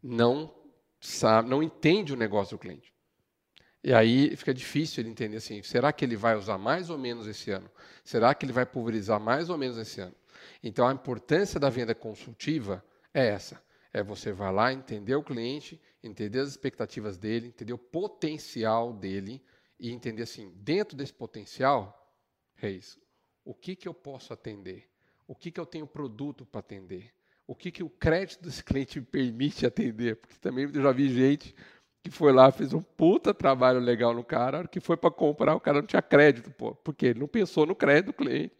[0.02, 0.54] não
[1.00, 2.94] sabe, não entende o negócio do cliente.
[3.84, 7.28] E aí fica difícil ele entender assim, será que ele vai usar mais ou menos
[7.28, 7.70] esse ano?
[8.04, 10.16] Será que ele vai pulverizar mais ou menos esse ano?
[10.68, 13.64] Então a importância da venda consultiva é essa.
[13.94, 19.44] É você vai lá, entender o cliente, entender as expectativas dele, entender o potencial dele
[19.80, 22.02] e entender assim, dentro desse potencial,
[22.56, 22.98] Reis,
[23.46, 24.90] o que, que eu posso atender?
[25.28, 27.14] O que, que eu tenho produto para atender?
[27.46, 30.16] O que, que o crédito desse cliente me permite atender?
[30.16, 31.56] Porque também eu já vi gente
[32.02, 35.60] que foi lá, fez um puta trabalho legal no cara, que foi para comprar, o
[35.60, 38.56] cara não tinha crédito, pô, porque ele não pensou no crédito do cliente.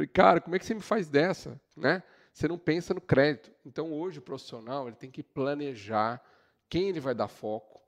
[0.00, 2.02] Falei, cara, como é que você me faz dessa, né?
[2.32, 3.50] Você não pensa no crédito.
[3.66, 6.24] Então, hoje o profissional ele tem que planejar
[6.70, 7.82] quem ele vai dar foco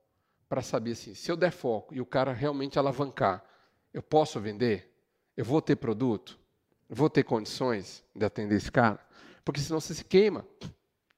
[0.47, 3.43] para saber assim, se eu der foco e o cara realmente alavancar,
[3.95, 4.93] eu posso vender?
[5.35, 6.39] Eu vou ter produto?
[6.87, 9.01] Eu vou ter condições de atender esse cara?
[9.43, 10.47] Porque senão você se queima,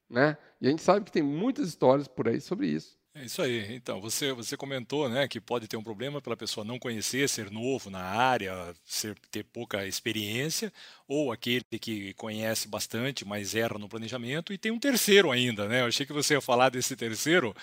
[0.09, 0.39] né?
[0.61, 2.97] E a gente sabe que tem muitas histórias por aí sobre isso.
[3.17, 3.73] É isso aí.
[3.77, 7.49] Então, você, você comentou né, que pode ter um problema pela pessoa não conhecer, ser
[7.49, 10.73] novo na área, ser, ter pouca experiência,
[11.07, 14.53] ou aquele que conhece bastante, mas erra no planejamento.
[14.53, 15.83] E tem um terceiro ainda, né?
[15.83, 17.55] Eu achei que você ia falar desse terceiro,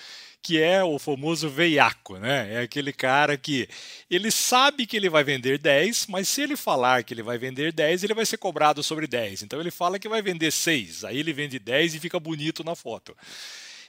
[0.42, 2.54] que é o famoso veiaco, né?
[2.54, 3.68] É aquele cara que
[4.10, 7.74] ele sabe que ele vai vender 10, mas se ele falar que ele vai vender
[7.74, 9.42] 10, ele vai ser cobrado sobre 10.
[9.44, 12.74] Então ele fala que vai vender 6, aí ele vende 10 e fica bonito na
[12.74, 13.14] foto.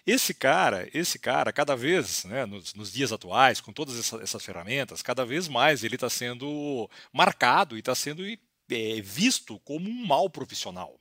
[0.04, 4.44] Esse cara, esse cara, cada vez, né, nos, nos dias atuais, com todas essa, essas
[4.44, 10.06] ferramentas, cada vez mais ele está sendo marcado e está sendo é, visto como um
[10.06, 11.00] mau profissional.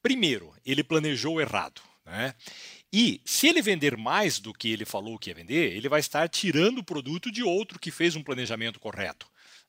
[0.00, 1.82] Primeiro, ele planejou errado.
[2.04, 2.34] Né?
[2.92, 6.28] E se ele vender mais do que ele falou que ia vender, ele vai estar
[6.28, 9.28] tirando o produto de outro que fez um planejamento correto.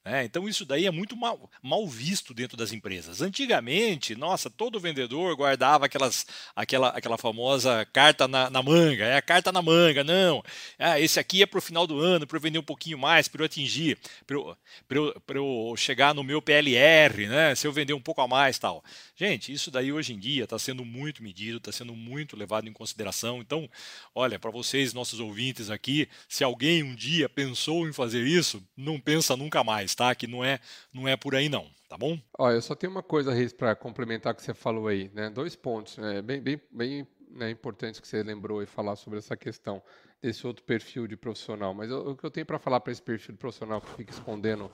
[0.09, 3.21] É, então isso daí é muito mal, mal, visto dentro das empresas.
[3.21, 9.21] Antigamente, nossa, todo vendedor guardava aquelas, aquela, aquela famosa carta na, na manga, é a
[9.21, 10.41] carta na manga, não.
[10.79, 13.27] Ah, esse aqui é para o final do ano, para eu vender um pouquinho mais,
[13.27, 14.57] para eu atingir, para eu,
[14.89, 17.53] eu, eu chegar no meu PLR, né?
[17.53, 18.81] Se eu vender um pouco a mais tal.
[19.13, 22.73] Gente, isso daí hoje em dia está sendo muito medido, está sendo muito levado em
[22.73, 23.41] consideração.
[23.41, 23.69] Então,
[24.15, 28.97] olha, para vocês, nossos ouvintes aqui, se alguém um dia pensou em fazer isso, não
[29.01, 30.13] pensa nunca mais tá?
[30.15, 30.59] Que não é,
[30.93, 32.17] não é por aí não, tá bom?
[32.37, 35.29] Olha, eu só tenho uma coisa, Reis, para complementar o que você falou aí, né?
[35.29, 36.21] Dois pontos, né?
[36.21, 39.81] bem, bem, bem né, importantes que você lembrou e falar sobre essa questão
[40.21, 41.73] desse outro perfil de profissional.
[41.73, 44.13] Mas eu, o que eu tenho para falar para esse perfil de profissional que fica
[44.13, 44.71] escondendo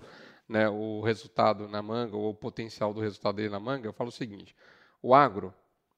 [0.48, 4.10] né, o resultado na manga ou o potencial do resultado dele na manga, eu falo
[4.10, 4.54] o seguinte:
[5.02, 5.54] o agro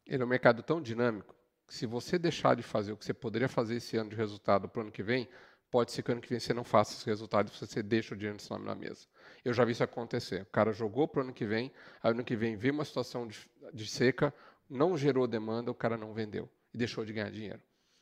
[0.05, 1.35] ele é um mercado tão dinâmico
[1.67, 4.69] que se você deixar de fazer o que você poderia fazer esse ano de resultado
[4.69, 5.27] para o ano que vem,
[5.75, 8.17] pode ser que ano que vem você não faça esse resultado e você deixa o
[8.17, 9.07] dinheiro na mesa.
[9.43, 10.43] Eu já vi isso acontecer.
[10.43, 11.69] O cara jogou para o ano que vem,
[12.01, 13.37] aí ano que vem veio uma situação de,
[13.73, 14.33] de seca,
[14.69, 17.59] não gerou demanda, o cara não vendeu e deixou de ganhar dinheiro.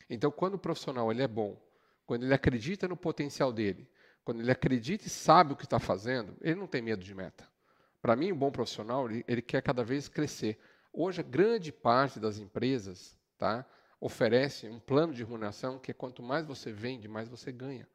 [0.08, 1.60] Então, quando o profissional ele é bom,
[2.06, 3.90] quando ele acredita no potencial dele,
[4.24, 7.44] quando ele acredita e sabe o que está fazendo, ele não tem medo de meta.
[8.00, 10.60] Para mim, um bom profissional, ele, ele, quer cada vez crescer.
[10.92, 13.66] Hoje, grande parte das empresas tá,
[14.00, 17.88] oferece um plano de remuneração que é quanto mais você vende, mais você ganha.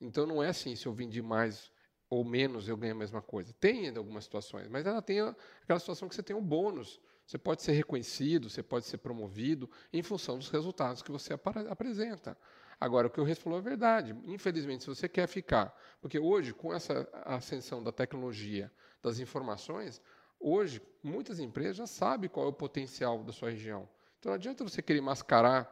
[0.00, 1.70] Então, não é assim, se eu vendi mais
[2.10, 3.54] ou menos, eu ganho a mesma coisa.
[3.54, 7.00] Tem ainda algumas situações, mas ela tem aquela situação que você tem um bônus.
[7.26, 11.32] Você pode ser reconhecido, você pode ser promovido em função dos resultados que você
[11.70, 12.36] apresenta.
[12.78, 14.14] Agora, o que o Reis falou é verdade.
[14.24, 20.02] Infelizmente, se você quer ficar, porque hoje, com essa ascensão da tecnologia, das informações,
[20.38, 23.88] hoje muitas empresas já sabem qual é o potencial da sua região.
[24.22, 25.68] Então não adianta você querer mascarar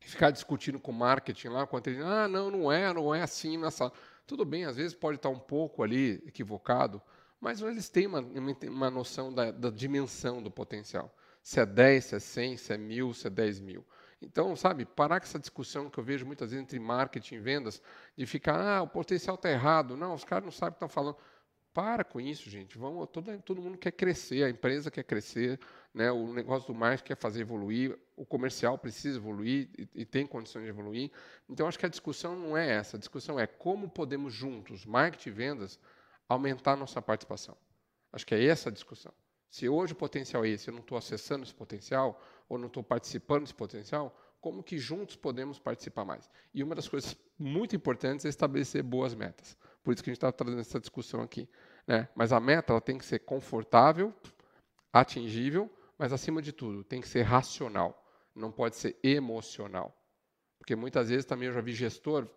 [0.00, 3.20] e ficar discutindo com o marketing lá, com a ah, não, não é, não é
[3.20, 3.90] assim nessa.
[4.28, 7.02] Tudo bem, às vezes pode estar um pouco ali equivocado,
[7.40, 11.12] mas eles têm uma, uma noção da, da dimensão do potencial.
[11.42, 13.84] Se é 10, se é 100, se é mil, se é 10 mil.
[14.22, 17.82] Então, sabe, parar com essa discussão que eu vejo muitas vezes entre marketing e vendas,
[18.16, 19.96] de ficar, ah, o potencial está errado.
[19.96, 21.16] Não, os caras não sabem o que estão falando.
[21.72, 22.76] Para com isso, gente.
[22.76, 25.58] Vamos, todo, todo mundo quer crescer, a empresa quer crescer,
[25.94, 26.10] né?
[26.10, 30.64] o negócio do marketing quer fazer evoluir, o comercial precisa evoluir e, e tem condições
[30.64, 31.12] de evoluir.
[31.48, 32.96] Então, acho que a discussão não é essa.
[32.96, 35.78] A discussão é como podemos juntos, marketing e vendas,
[36.28, 37.56] aumentar nossa participação.
[38.12, 39.12] Acho que é essa a discussão.
[39.48, 42.82] Se hoje o potencial é esse, eu não estou acessando esse potencial, ou não estou
[42.82, 46.30] participando desse potencial, como que juntos podemos participar mais?
[46.54, 49.56] E uma das coisas muito importantes é estabelecer boas metas.
[49.82, 51.48] Por isso que a gente está trazendo essa discussão aqui.
[51.86, 52.08] Né?
[52.14, 54.14] Mas a meta ela tem que ser confortável,
[54.92, 58.04] atingível, mas acima de tudo, tem que ser racional.
[58.34, 59.96] Não pode ser emocional.
[60.58, 62.28] Porque muitas vezes também eu já vi gestor,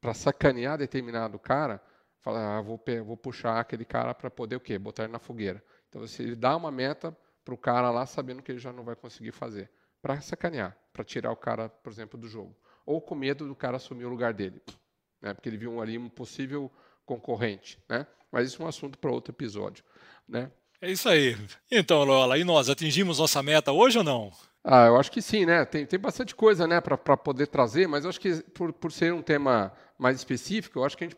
[0.00, 1.82] para sacanear determinado cara,
[2.20, 4.78] falar, ah, vou, vou puxar aquele cara para poder o quê?
[4.78, 5.62] Botar ele na fogueira.
[5.88, 8.84] Então, se ele dá uma meta para o cara lá, sabendo que ele já não
[8.84, 12.56] vai conseguir fazer, para sacanear, para tirar o cara, por exemplo, do jogo.
[12.86, 14.62] Ou com medo do cara assumir o lugar dele,
[15.20, 15.34] né?
[15.34, 16.70] porque ele viu ali um possível
[17.10, 17.78] concorrente.
[17.88, 18.06] Né?
[18.30, 19.82] Mas isso é um assunto para outro episódio.
[20.28, 20.50] Né?
[20.80, 21.36] É isso aí.
[21.70, 24.32] Então, Lola, e nós atingimos nossa meta hoje ou não?
[24.62, 25.64] Ah, eu acho que sim, né?
[25.64, 29.12] Tem, tem bastante coisa né, para poder trazer, mas eu acho que por, por ser
[29.12, 31.16] um tema mais específico, eu acho que a gente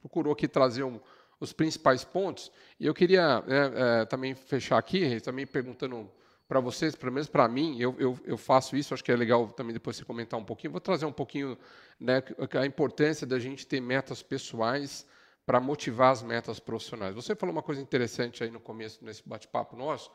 [0.00, 1.00] procurou aqui trazer um,
[1.40, 2.52] os principais pontos.
[2.78, 6.10] E eu queria né, é, também fechar aqui, também perguntando
[6.46, 9.48] para vocês, pelo menos para mim, eu, eu, eu, faço isso, acho que é legal
[9.48, 10.70] também depois você comentar um pouquinho.
[10.70, 11.56] Vou trazer um pouquinho
[11.98, 12.22] né,
[12.60, 15.06] a importância da gente ter metas pessoais
[15.44, 17.14] para motivar as metas profissionais.
[17.14, 20.10] Você falou uma coisa interessante aí no começo, nesse bate-papo nosso,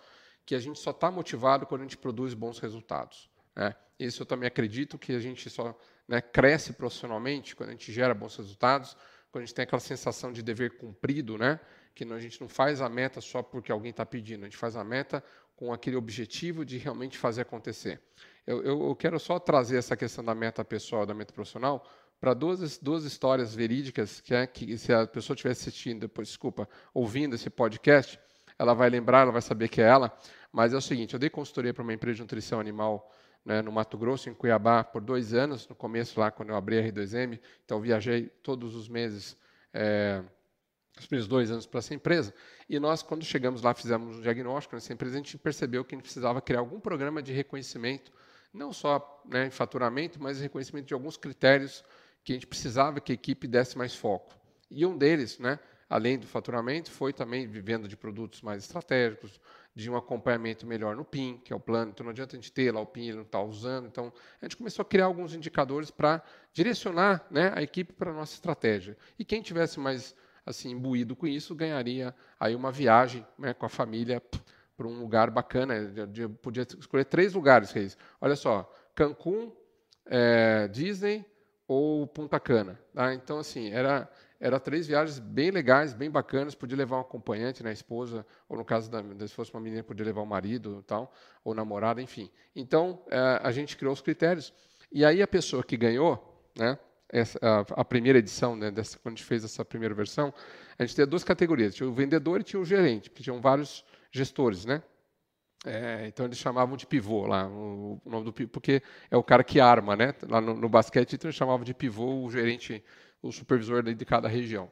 [0.45, 3.29] que a gente só está motivado quando a gente produz bons resultados.
[3.55, 3.75] Né?
[3.99, 8.13] Isso eu também acredito que a gente só né, cresce profissionalmente quando a gente gera
[8.13, 8.95] bons resultados,
[9.31, 11.59] quando a gente tem aquela sensação de dever cumprido, né?
[11.93, 14.75] que a gente não faz a meta só porque alguém está pedindo, a gente faz
[14.75, 15.23] a meta
[15.55, 17.99] com aquele objetivo de realmente fazer acontecer.
[18.45, 21.83] Eu, eu, eu quero só trazer essa questão da meta pessoal, da meta profissional,
[22.19, 26.67] para duas, duas histórias verídicas que, é, que se a pessoa estiver assistindo, depois, desculpa,
[26.93, 28.19] ouvindo esse podcast,
[28.57, 30.17] ela vai lembrar, ela vai saber que é ela.
[30.51, 33.11] Mas é o seguinte, eu dei consultoria para uma empresa de nutrição animal
[33.45, 36.79] né, no Mato Grosso, em Cuiabá, por dois anos, no começo lá, quando eu abri
[36.79, 37.39] a R2M.
[37.63, 39.37] Então, viajei todos os meses,
[39.73, 40.23] é,
[40.97, 42.33] os primeiros dois anos para essa empresa.
[42.67, 45.97] E nós, quando chegamos lá, fizemos um diagnóstico nessa empresa, a gente percebeu que a
[45.97, 48.11] gente precisava criar algum programa de reconhecimento,
[48.53, 51.83] não só né, em faturamento, mas reconhecimento de alguns critérios
[52.27, 54.35] que a gente precisava que a equipe desse mais foco.
[54.69, 55.57] E um deles, né,
[55.89, 59.39] além do faturamento, foi também vivendo de produtos mais estratégicos,
[59.73, 61.91] de um acompanhamento melhor no PIN, que é o plano.
[61.91, 63.87] Então não adianta a gente ter lá o PIN, ele não está usando.
[63.87, 64.11] Então
[64.41, 68.33] a gente começou a criar alguns indicadores para direcionar né, a equipe para a nossa
[68.33, 68.97] estratégia.
[69.17, 70.13] E quem tivesse mais
[70.45, 74.21] assim imbuído com isso ganharia aí uma viagem né, com a família
[74.75, 75.75] para um lugar bacana.
[76.13, 77.97] Eu podia escolher três lugares, Reis.
[78.19, 79.49] Olha só, Cancún,
[80.05, 81.25] é, Disney
[81.67, 82.79] ou Punta Cana.
[82.93, 83.13] Tá?
[83.13, 86.53] Então assim era era três viagens bem legais, bem bacanas.
[86.53, 90.05] Podia levar um acompanhante, né, esposa, ou no caso da, se fosse uma menina, podia
[90.05, 91.11] levar o marido, tal,
[91.43, 92.29] ou namorada, enfim.
[92.55, 94.53] Então é, a gente criou os critérios.
[94.91, 96.77] E aí a pessoa que ganhou, né,
[97.09, 100.33] essa, a, a, primeira edição, né, dessa, quando a gente fez essa primeira versão,
[100.77, 103.83] a gente tinha duas categorias: tinha o vendedor e tinha o gerente, porque tinham vários
[104.11, 104.83] gestores, né?
[105.65, 109.59] É, então eles chamavam de pivô lá, o, nome do porque é o cara que
[109.59, 110.13] arma, né?
[110.29, 112.83] Lá no, no basquete, então eles chamavam de pivô o gerente
[113.21, 114.69] o supervisor de cada região.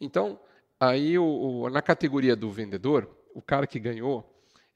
[0.00, 0.38] Então,
[0.78, 4.26] aí o, o, na categoria do vendedor, o cara que ganhou,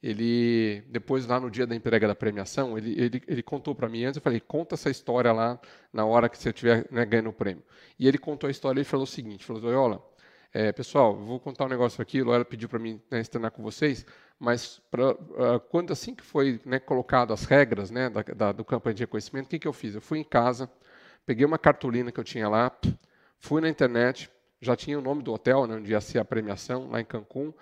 [0.03, 4.05] ele depois lá no dia da entrega da premiação, ele, ele, ele contou para mim
[4.05, 5.59] antes, eu falei, conta essa história lá
[5.93, 7.63] na hora que você estiver né, ganhando o prêmio.
[7.99, 10.01] E ele contou a história e falou o seguinte, falou, Olha,
[10.53, 14.05] é, pessoal, vou contar um negócio aqui, Loela pediu para mim né, estrenar com vocês,
[14.39, 18.65] mas pra, uh, quando assim que foi né, colocado as regras né, da, da, do
[18.65, 19.95] campanha de reconhecimento, o que, que eu fiz?
[19.95, 20.71] Eu fui em casa,
[21.25, 22.71] peguei uma cartolina que eu tinha lá,
[23.39, 24.31] fui na internet,
[24.61, 27.53] já tinha o nome do hotel, né, onde ia ser a premiação, lá em Cancún,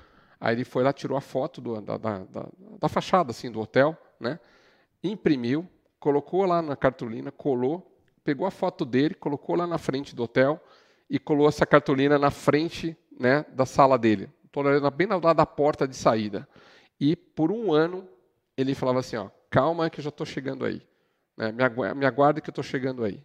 [0.42, 2.46] Aí ele foi lá, tirou a foto do, da, da, da,
[2.80, 4.40] da, fachada assim, do hotel, né?
[5.00, 5.68] imprimiu,
[6.00, 10.60] colocou lá na cartolina, colou, pegou a foto dele, colocou lá na frente do hotel
[11.08, 14.28] e colou essa cartolina na frente né, da sala dele,
[14.96, 16.48] bem na lado da porta de saída.
[17.00, 18.08] E por um ano
[18.56, 20.80] ele falava assim, ó, calma que eu já estou chegando aí,
[21.36, 21.52] né,
[21.94, 23.24] me aguarde que eu estou chegando aí.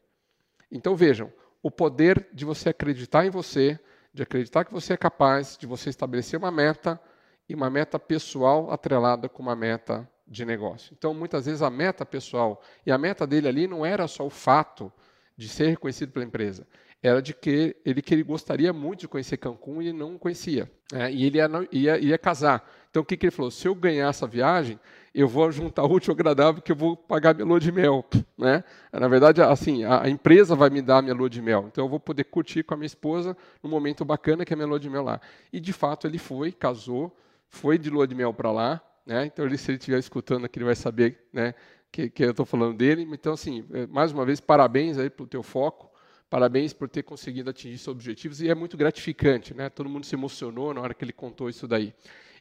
[0.72, 3.80] Então vejam, o poder de você acreditar em você,
[4.14, 7.00] de acreditar que você é capaz, de você estabelecer uma meta
[7.48, 10.94] e uma meta pessoal atrelada com uma meta de negócio.
[10.98, 14.30] Então, muitas vezes a meta pessoal e a meta dele ali não era só o
[14.30, 14.92] fato
[15.38, 16.68] de ser reconhecido pela empresa,
[17.02, 20.70] era de que ele que ele gostaria muito de conhecer Cancún e não conhecia.
[20.94, 22.68] É, e ele ia, ia, ia, casar.
[22.90, 23.52] Então, o que, que ele falou?
[23.52, 24.80] Se eu ganhar essa viagem,
[25.14, 28.06] eu vou juntar útil ao agradável, que eu vou pagar minha lua de mel.
[28.38, 28.64] Né?
[28.92, 31.66] Na verdade, assim, a, a, empresa vai me dar minha lua de mel.
[31.72, 34.58] Então, eu vou poder curtir com a minha esposa num momento bacana, que é a
[34.58, 35.20] minha lua de mel lá.
[35.52, 37.16] E, de fato, ele foi, casou,
[37.50, 38.82] foi de lua de mel para lá.
[39.06, 39.26] Né?
[39.26, 41.54] Então, ele, se ele estiver escutando aqui, ele vai saber né,
[41.92, 43.06] que, que eu estou falando dele.
[43.12, 45.92] Então, assim, é, mais uma vez, parabéns aí pelo teu foco.
[46.30, 49.70] Parabéns por ter conseguido atingir seus objetivos e é muito gratificante, né?
[49.70, 51.94] Todo mundo se emocionou na hora que ele contou isso daí.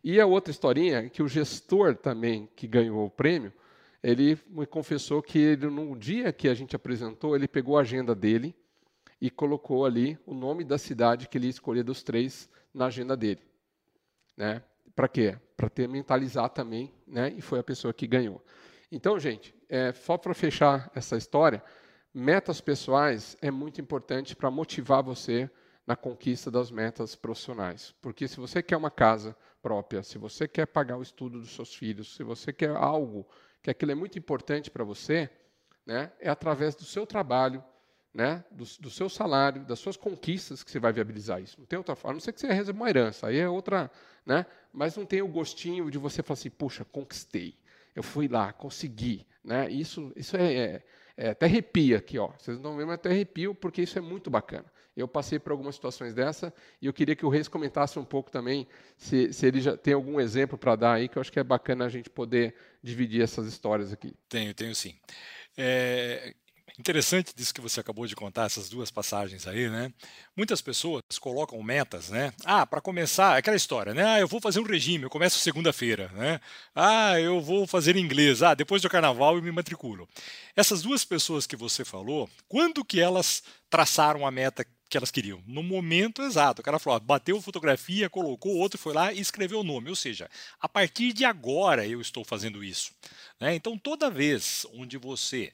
[0.02, 3.52] E a outra historinha, que o gestor também, que ganhou o prêmio,
[4.02, 8.14] ele me confessou que ele, no dia que a gente apresentou, ele pegou a agenda
[8.14, 8.54] dele
[9.20, 13.16] e colocou ali o nome da cidade que ele ia escolher dos três na agenda
[13.16, 13.40] dele.
[14.36, 14.62] Né?
[14.94, 15.36] Para quê?
[15.56, 17.32] Para ter mentalizar também, né?
[17.36, 18.44] e foi a pessoa que ganhou.
[18.92, 21.62] Então, gente, é, só para fechar essa história,
[22.16, 25.50] metas pessoais é muito importante para motivar você
[25.86, 27.94] na conquista das metas profissionais.
[28.00, 31.74] Porque se você quer uma casa própria, se você quer pagar o estudo dos seus
[31.74, 33.28] filhos, se você quer algo
[33.62, 35.28] que aquilo é muito importante para você,
[35.84, 37.62] né, é através do seu trabalho,
[38.14, 41.60] né, do, do, seu salário, das suas conquistas que você vai viabilizar isso.
[41.60, 43.90] Não tem outra forma, a não ser que você receba uma herança, aí é outra,
[44.24, 47.58] né, mas não tem o gostinho de você falar assim, puxa, conquistei,
[47.94, 50.82] eu fui lá, consegui, né, isso, isso é, é,
[51.16, 54.28] é até arrepia aqui, ó, vocês não veem, mas até arrepio, porque isso é muito
[54.28, 54.66] bacana.
[54.96, 58.30] Eu passei por algumas situações dessa e eu queria que o Reis comentasse um pouco
[58.30, 58.66] também
[58.96, 61.44] se, se ele já tem algum exemplo para dar aí, que eu acho que é
[61.44, 64.14] bacana a gente poder dividir essas histórias aqui.
[64.26, 64.98] Tenho, tenho sim.
[65.56, 66.34] É,
[66.78, 69.90] Interessante disso que você acabou de contar, essas duas passagens aí, né?
[70.36, 72.34] Muitas pessoas colocam metas, né?
[72.44, 74.04] Ah, para começar, aquela história, né?
[74.04, 76.38] Ah, eu vou fazer um regime, eu começo segunda-feira, né?
[76.74, 80.06] Ah, eu vou fazer inglês, ah, depois do carnaval eu me matriculo.
[80.54, 85.42] Essas duas pessoas que você falou, quando que elas traçaram a meta que elas queriam?
[85.46, 86.60] No momento exato.
[86.60, 89.88] O cara falou, ó, bateu fotografia, colocou, outro foi lá e escreveu o nome.
[89.88, 92.92] Ou seja, a partir de agora eu estou fazendo isso.
[93.40, 93.54] Né?
[93.54, 95.52] Então, toda vez onde você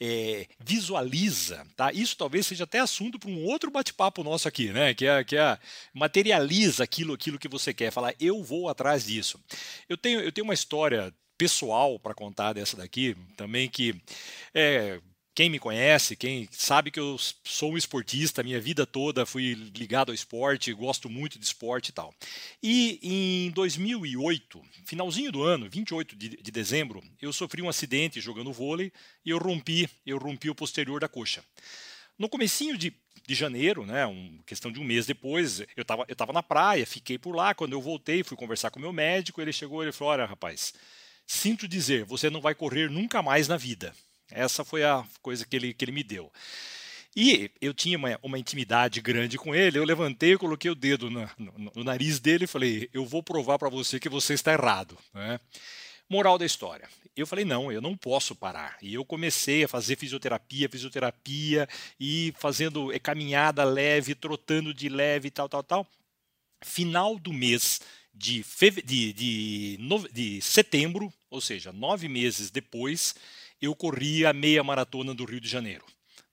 [0.00, 1.92] é, visualiza, tá?
[1.92, 4.94] Isso talvez seja até assunto para um outro bate-papo nosso aqui, né?
[4.94, 5.58] Que é, que é
[5.92, 9.38] materializa aquilo, aquilo que você quer, falar eu vou atrás disso.
[9.88, 13.94] Eu tenho, eu tenho uma história pessoal para contar dessa daqui também que
[14.54, 15.00] é,
[15.40, 20.10] quem me conhece, quem sabe que eu sou um esportista, minha vida toda fui ligado
[20.10, 22.14] ao esporte, gosto muito de esporte e tal.
[22.62, 22.98] E
[23.46, 28.92] em 2008, finalzinho do ano, 28 de, de dezembro, eu sofri um acidente jogando vôlei
[29.24, 31.42] e eu rompi, eu rompi o posterior da coxa.
[32.18, 32.92] No comecinho de,
[33.26, 36.84] de janeiro, né, um, questão de um mês depois, eu estava eu tava na praia,
[36.84, 37.54] fiquei por lá.
[37.54, 40.74] Quando eu voltei, fui conversar com o meu médico, ele chegou e falou: Olha, rapaz,
[41.26, 43.94] sinto dizer, você não vai correr nunca mais na vida.
[44.30, 46.30] Essa foi a coisa que ele, que ele me deu.
[47.14, 51.28] E eu tinha uma, uma intimidade grande com ele, eu levantei, coloquei o dedo no,
[51.74, 54.96] no, nariz dele e falei: Eu vou provar para você que você está errado.
[55.12, 55.40] Né?
[56.08, 56.88] Moral da história.
[57.16, 58.78] Eu falei: Não, eu não posso parar.
[58.80, 61.68] E eu comecei a fazer fisioterapia, fisioterapia,
[61.98, 65.86] e fazendo é, caminhada leve, trotando de leve, tal, tal, tal.
[66.62, 67.80] Final do mês
[68.14, 68.44] de,
[68.84, 69.78] de, de,
[70.12, 73.14] de setembro, ou seja, nove meses depois,
[73.60, 75.84] eu corri a meia maratona do Rio de Janeiro.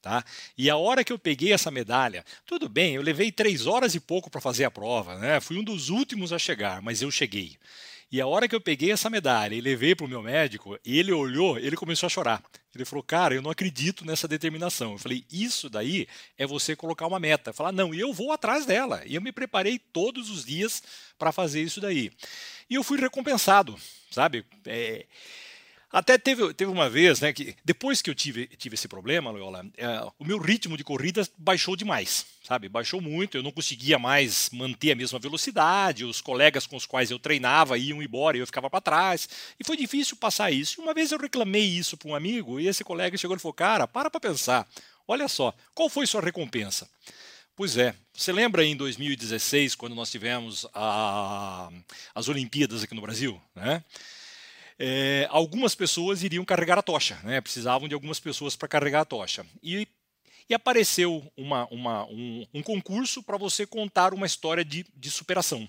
[0.02, 0.24] Tá?
[0.58, 4.00] E a hora que eu peguei essa medalha, tudo bem, eu levei três horas e
[4.00, 5.40] pouco para fazer a prova, né?
[5.42, 7.58] fui um dos últimos a chegar, mas eu cheguei.
[8.10, 11.12] E a hora que eu peguei essa medalha e levei para o meu médico, ele
[11.12, 12.42] olhou, ele começou a chorar.
[12.74, 14.94] Ele falou, cara, eu não acredito nessa determinação.
[14.94, 16.08] Eu falei, isso daí
[16.38, 17.52] é você colocar uma meta.
[17.52, 19.02] Falar, não, eu vou atrás dela.
[19.06, 20.82] E eu me preparei todos os dias
[21.18, 22.12] para fazer isso daí.
[22.70, 23.78] E eu fui recompensado
[24.18, 24.46] sabe?
[24.66, 25.06] É,
[25.92, 29.66] até teve, teve uma vez, né, que depois que eu tive, tive esse problema, Loyola,
[29.78, 29.88] é,
[30.20, 32.68] o meu ritmo de corrida baixou demais, sabe?
[32.68, 37.10] Baixou muito, eu não conseguia mais manter a mesma velocidade, os colegas com os quais
[37.10, 40.80] eu treinava iam embora e eu ficava para trás, e foi difícil passar isso.
[40.80, 43.54] E uma vez eu reclamei isso para um amigo e esse colega chegou e falou:
[43.54, 44.68] Cara, para para pensar,
[45.08, 46.90] olha só, qual foi sua recompensa?
[47.56, 51.70] Pois é, você lembra em 2016, quando nós tivemos a,
[52.14, 53.84] as Olimpíadas aqui no Brasil, né?
[54.80, 57.42] É, algumas pessoas iriam carregar a tocha, né?
[57.42, 59.46] precisavam de algumas pessoas para carregar a tocha.
[59.62, 59.88] E,
[60.50, 65.68] e apareceu uma, uma, um, um concurso para você contar uma história de, de superação.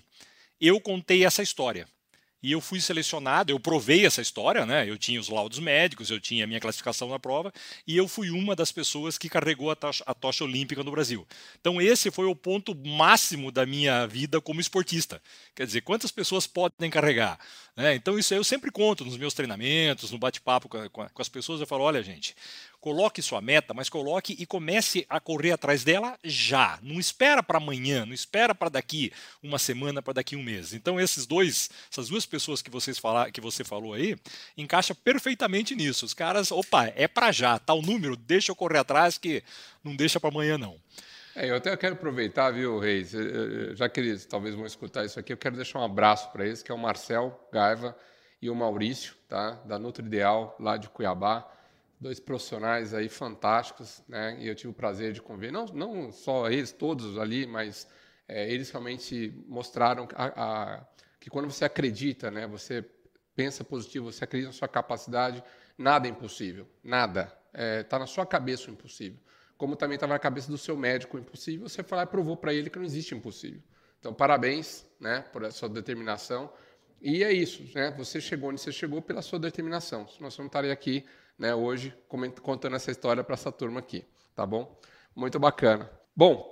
[0.61, 1.87] Eu contei essa história.
[2.41, 4.89] E eu fui selecionado, eu provei essa história, né?
[4.89, 7.51] Eu tinha os laudos médicos, eu tinha a minha classificação na prova,
[7.85, 11.27] e eu fui uma das pessoas que carregou a tocha, a tocha olímpica no Brasil.
[11.59, 15.21] Então, esse foi o ponto máximo da minha vida como esportista.
[15.53, 17.37] Quer dizer, quantas pessoas podem carregar?
[17.75, 17.95] Né?
[17.95, 21.61] Então, isso eu sempre conto nos meus treinamentos, no bate-papo com, com, as pessoas.
[21.61, 22.35] Eu falo: olha, gente,
[22.81, 26.79] Coloque sua meta, mas coloque e comece a correr atrás dela já.
[26.81, 29.11] Não espera para amanhã, não espera para daqui
[29.43, 30.73] uma semana, para daqui um mês.
[30.73, 34.15] Então esses dois, essas duas pessoas que vocês falar, que você falou aí,
[34.57, 36.05] encaixa perfeitamente nisso.
[36.05, 39.43] Os caras, opa, é para já, tal número, deixa eu correr atrás que
[39.83, 40.79] não deixa para amanhã não.
[41.35, 43.11] É, eu até quero aproveitar, viu, Reis,
[43.73, 46.63] já que eles talvez vão escutar isso aqui, eu quero deixar um abraço para eles,
[46.63, 47.93] que é o Marcel Gaiva
[48.41, 51.58] e o Maurício, tá, da Nutri Ideal, lá de Cuiabá
[51.99, 54.37] dois profissionais aí fantásticos, né?
[54.39, 57.87] E eu tive o prazer de conviver, não, não só eles, todos ali, mas
[58.27, 60.87] é, eles realmente mostraram a, a,
[61.19, 62.47] que quando você acredita, né?
[62.47, 62.85] Você
[63.35, 65.43] pensa positivo, você acredita na sua capacidade,
[65.77, 67.33] nada é impossível, nada.
[67.51, 69.19] Está é, tá na sua cabeça o impossível.
[69.57, 72.37] Como também estava na cabeça do seu médico o impossível, você foi lá e provou
[72.37, 73.61] para ele que não existe impossível.
[73.99, 76.51] Então, parabéns, né, por essa determinação.
[77.01, 77.91] E é isso, né?
[77.97, 80.07] Você chegou onde você chegou pela sua determinação.
[80.07, 81.05] Senão você não estaria aqui
[81.39, 81.93] né, hoje
[82.43, 84.77] contando essa história para essa turma aqui, tá bom?
[85.15, 85.89] Muito bacana.
[86.15, 86.51] Bom,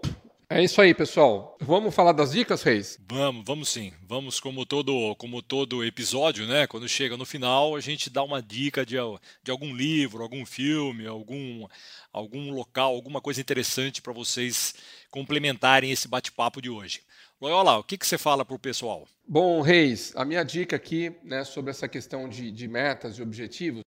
[0.50, 1.58] é isso aí, pessoal.
[1.60, 2.98] Vamos falar das dicas, Reis?
[3.06, 3.92] Vamos, vamos sim.
[4.08, 6.66] Vamos como todo, como todo episódio, né?
[6.66, 8.96] Quando chega no final, a gente dá uma dica de,
[9.44, 11.68] de algum livro, algum filme, algum,
[12.14, 14.74] algum local, alguma coisa interessante para vocês
[15.12, 17.02] complementarem esse bate-papo de hoje.
[17.42, 19.06] Loyola, o que, que você fala para o pessoal?
[19.28, 23.84] Bom, Reis, a minha dica aqui né, sobre essa questão de, de metas e objetivos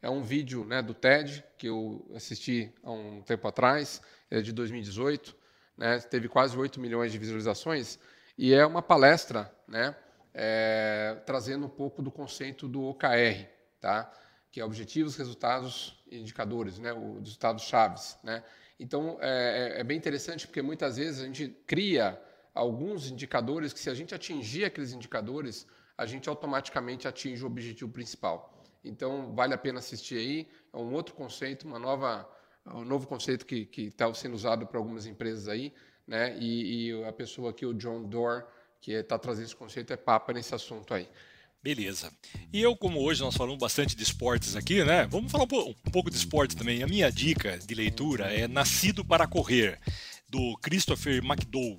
[0.00, 4.52] é um vídeo né, do TED que eu assisti há um tempo atrás, é de
[4.52, 5.34] 2018,
[5.76, 7.98] né, teve quase 8 milhões de visualizações,
[8.36, 9.96] e é uma palestra né,
[10.32, 13.46] é, trazendo um pouco do conceito do OKR,
[13.80, 14.12] tá?
[14.50, 18.16] que é Objetivos, Resultados e Indicadores, né, os resultados chaves.
[18.22, 18.42] Né?
[18.78, 22.20] Então, é, é, é bem interessante porque muitas vezes a gente cria
[22.54, 27.90] alguns indicadores que, se a gente atingir aqueles indicadores, a gente automaticamente atinge o objetivo
[27.90, 28.57] principal.
[28.84, 30.48] Então, vale a pena assistir aí.
[30.72, 32.28] É um outro conceito, uma nova,
[32.66, 35.72] um novo conceito que está sendo usado para algumas empresas aí.
[36.06, 36.38] Né?
[36.38, 38.46] E, e, a pessoa aqui, o John Doerr,
[38.80, 41.08] que está trazendo esse conceito, é papa nesse assunto aí.
[41.62, 42.10] Beleza.
[42.52, 45.06] E eu, como hoje nós falamos bastante de esportes aqui, né?
[45.06, 46.82] Vamos falar um pouco de esporte também.
[46.82, 49.78] A minha dica de leitura é Nascido para Correr
[50.28, 51.78] do Christopher McDowell.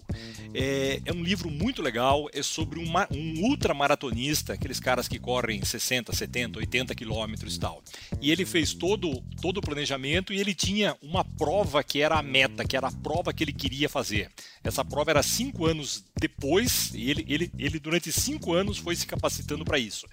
[0.53, 5.63] É, é, um livro muito legal, é sobre um, um ultramaratonista, aqueles caras que correm
[5.63, 7.83] 60, 70, 80 quilômetros e tal.
[8.19, 12.23] E ele fez todo, todo o planejamento e ele tinha uma prova que era a
[12.23, 14.31] meta, que era a prova que ele queria fazer.
[14.63, 19.05] Essa prova era cinco anos depois, e ele, ele, ele durante cinco anos foi se
[19.05, 20.07] capacitando para isso.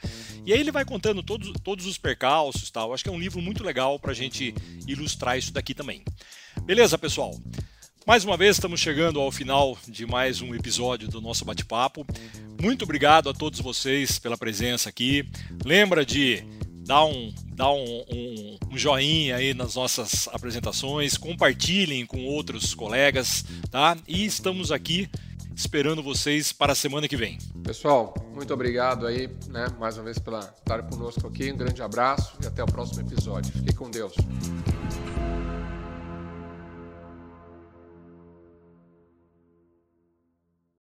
[0.44, 2.92] E aí ele vai contando todos, todos os percalços tal.
[2.92, 4.54] Acho que é um livro muito legal para a gente
[4.86, 6.04] ilustrar isso daqui também.
[6.64, 7.34] Beleza, pessoal?
[8.06, 12.06] Mais uma vez estamos chegando ao final de mais um episódio do nosso bate-papo.
[12.62, 15.28] Muito obrigado a todos vocês pela presença aqui.
[15.64, 16.44] Lembra de
[16.86, 23.44] dar um, dar um, um, um, joinha aí nas nossas apresentações, compartilhem com outros colegas,
[23.72, 23.96] tá?
[24.06, 25.10] E estamos aqui
[25.52, 27.38] esperando vocês para a semana que vem.
[27.64, 31.50] Pessoal, muito obrigado aí, né, mais uma vez pela estar conosco aqui.
[31.50, 33.52] Um grande abraço e até o próximo episódio.
[33.52, 34.14] Fique com Deus.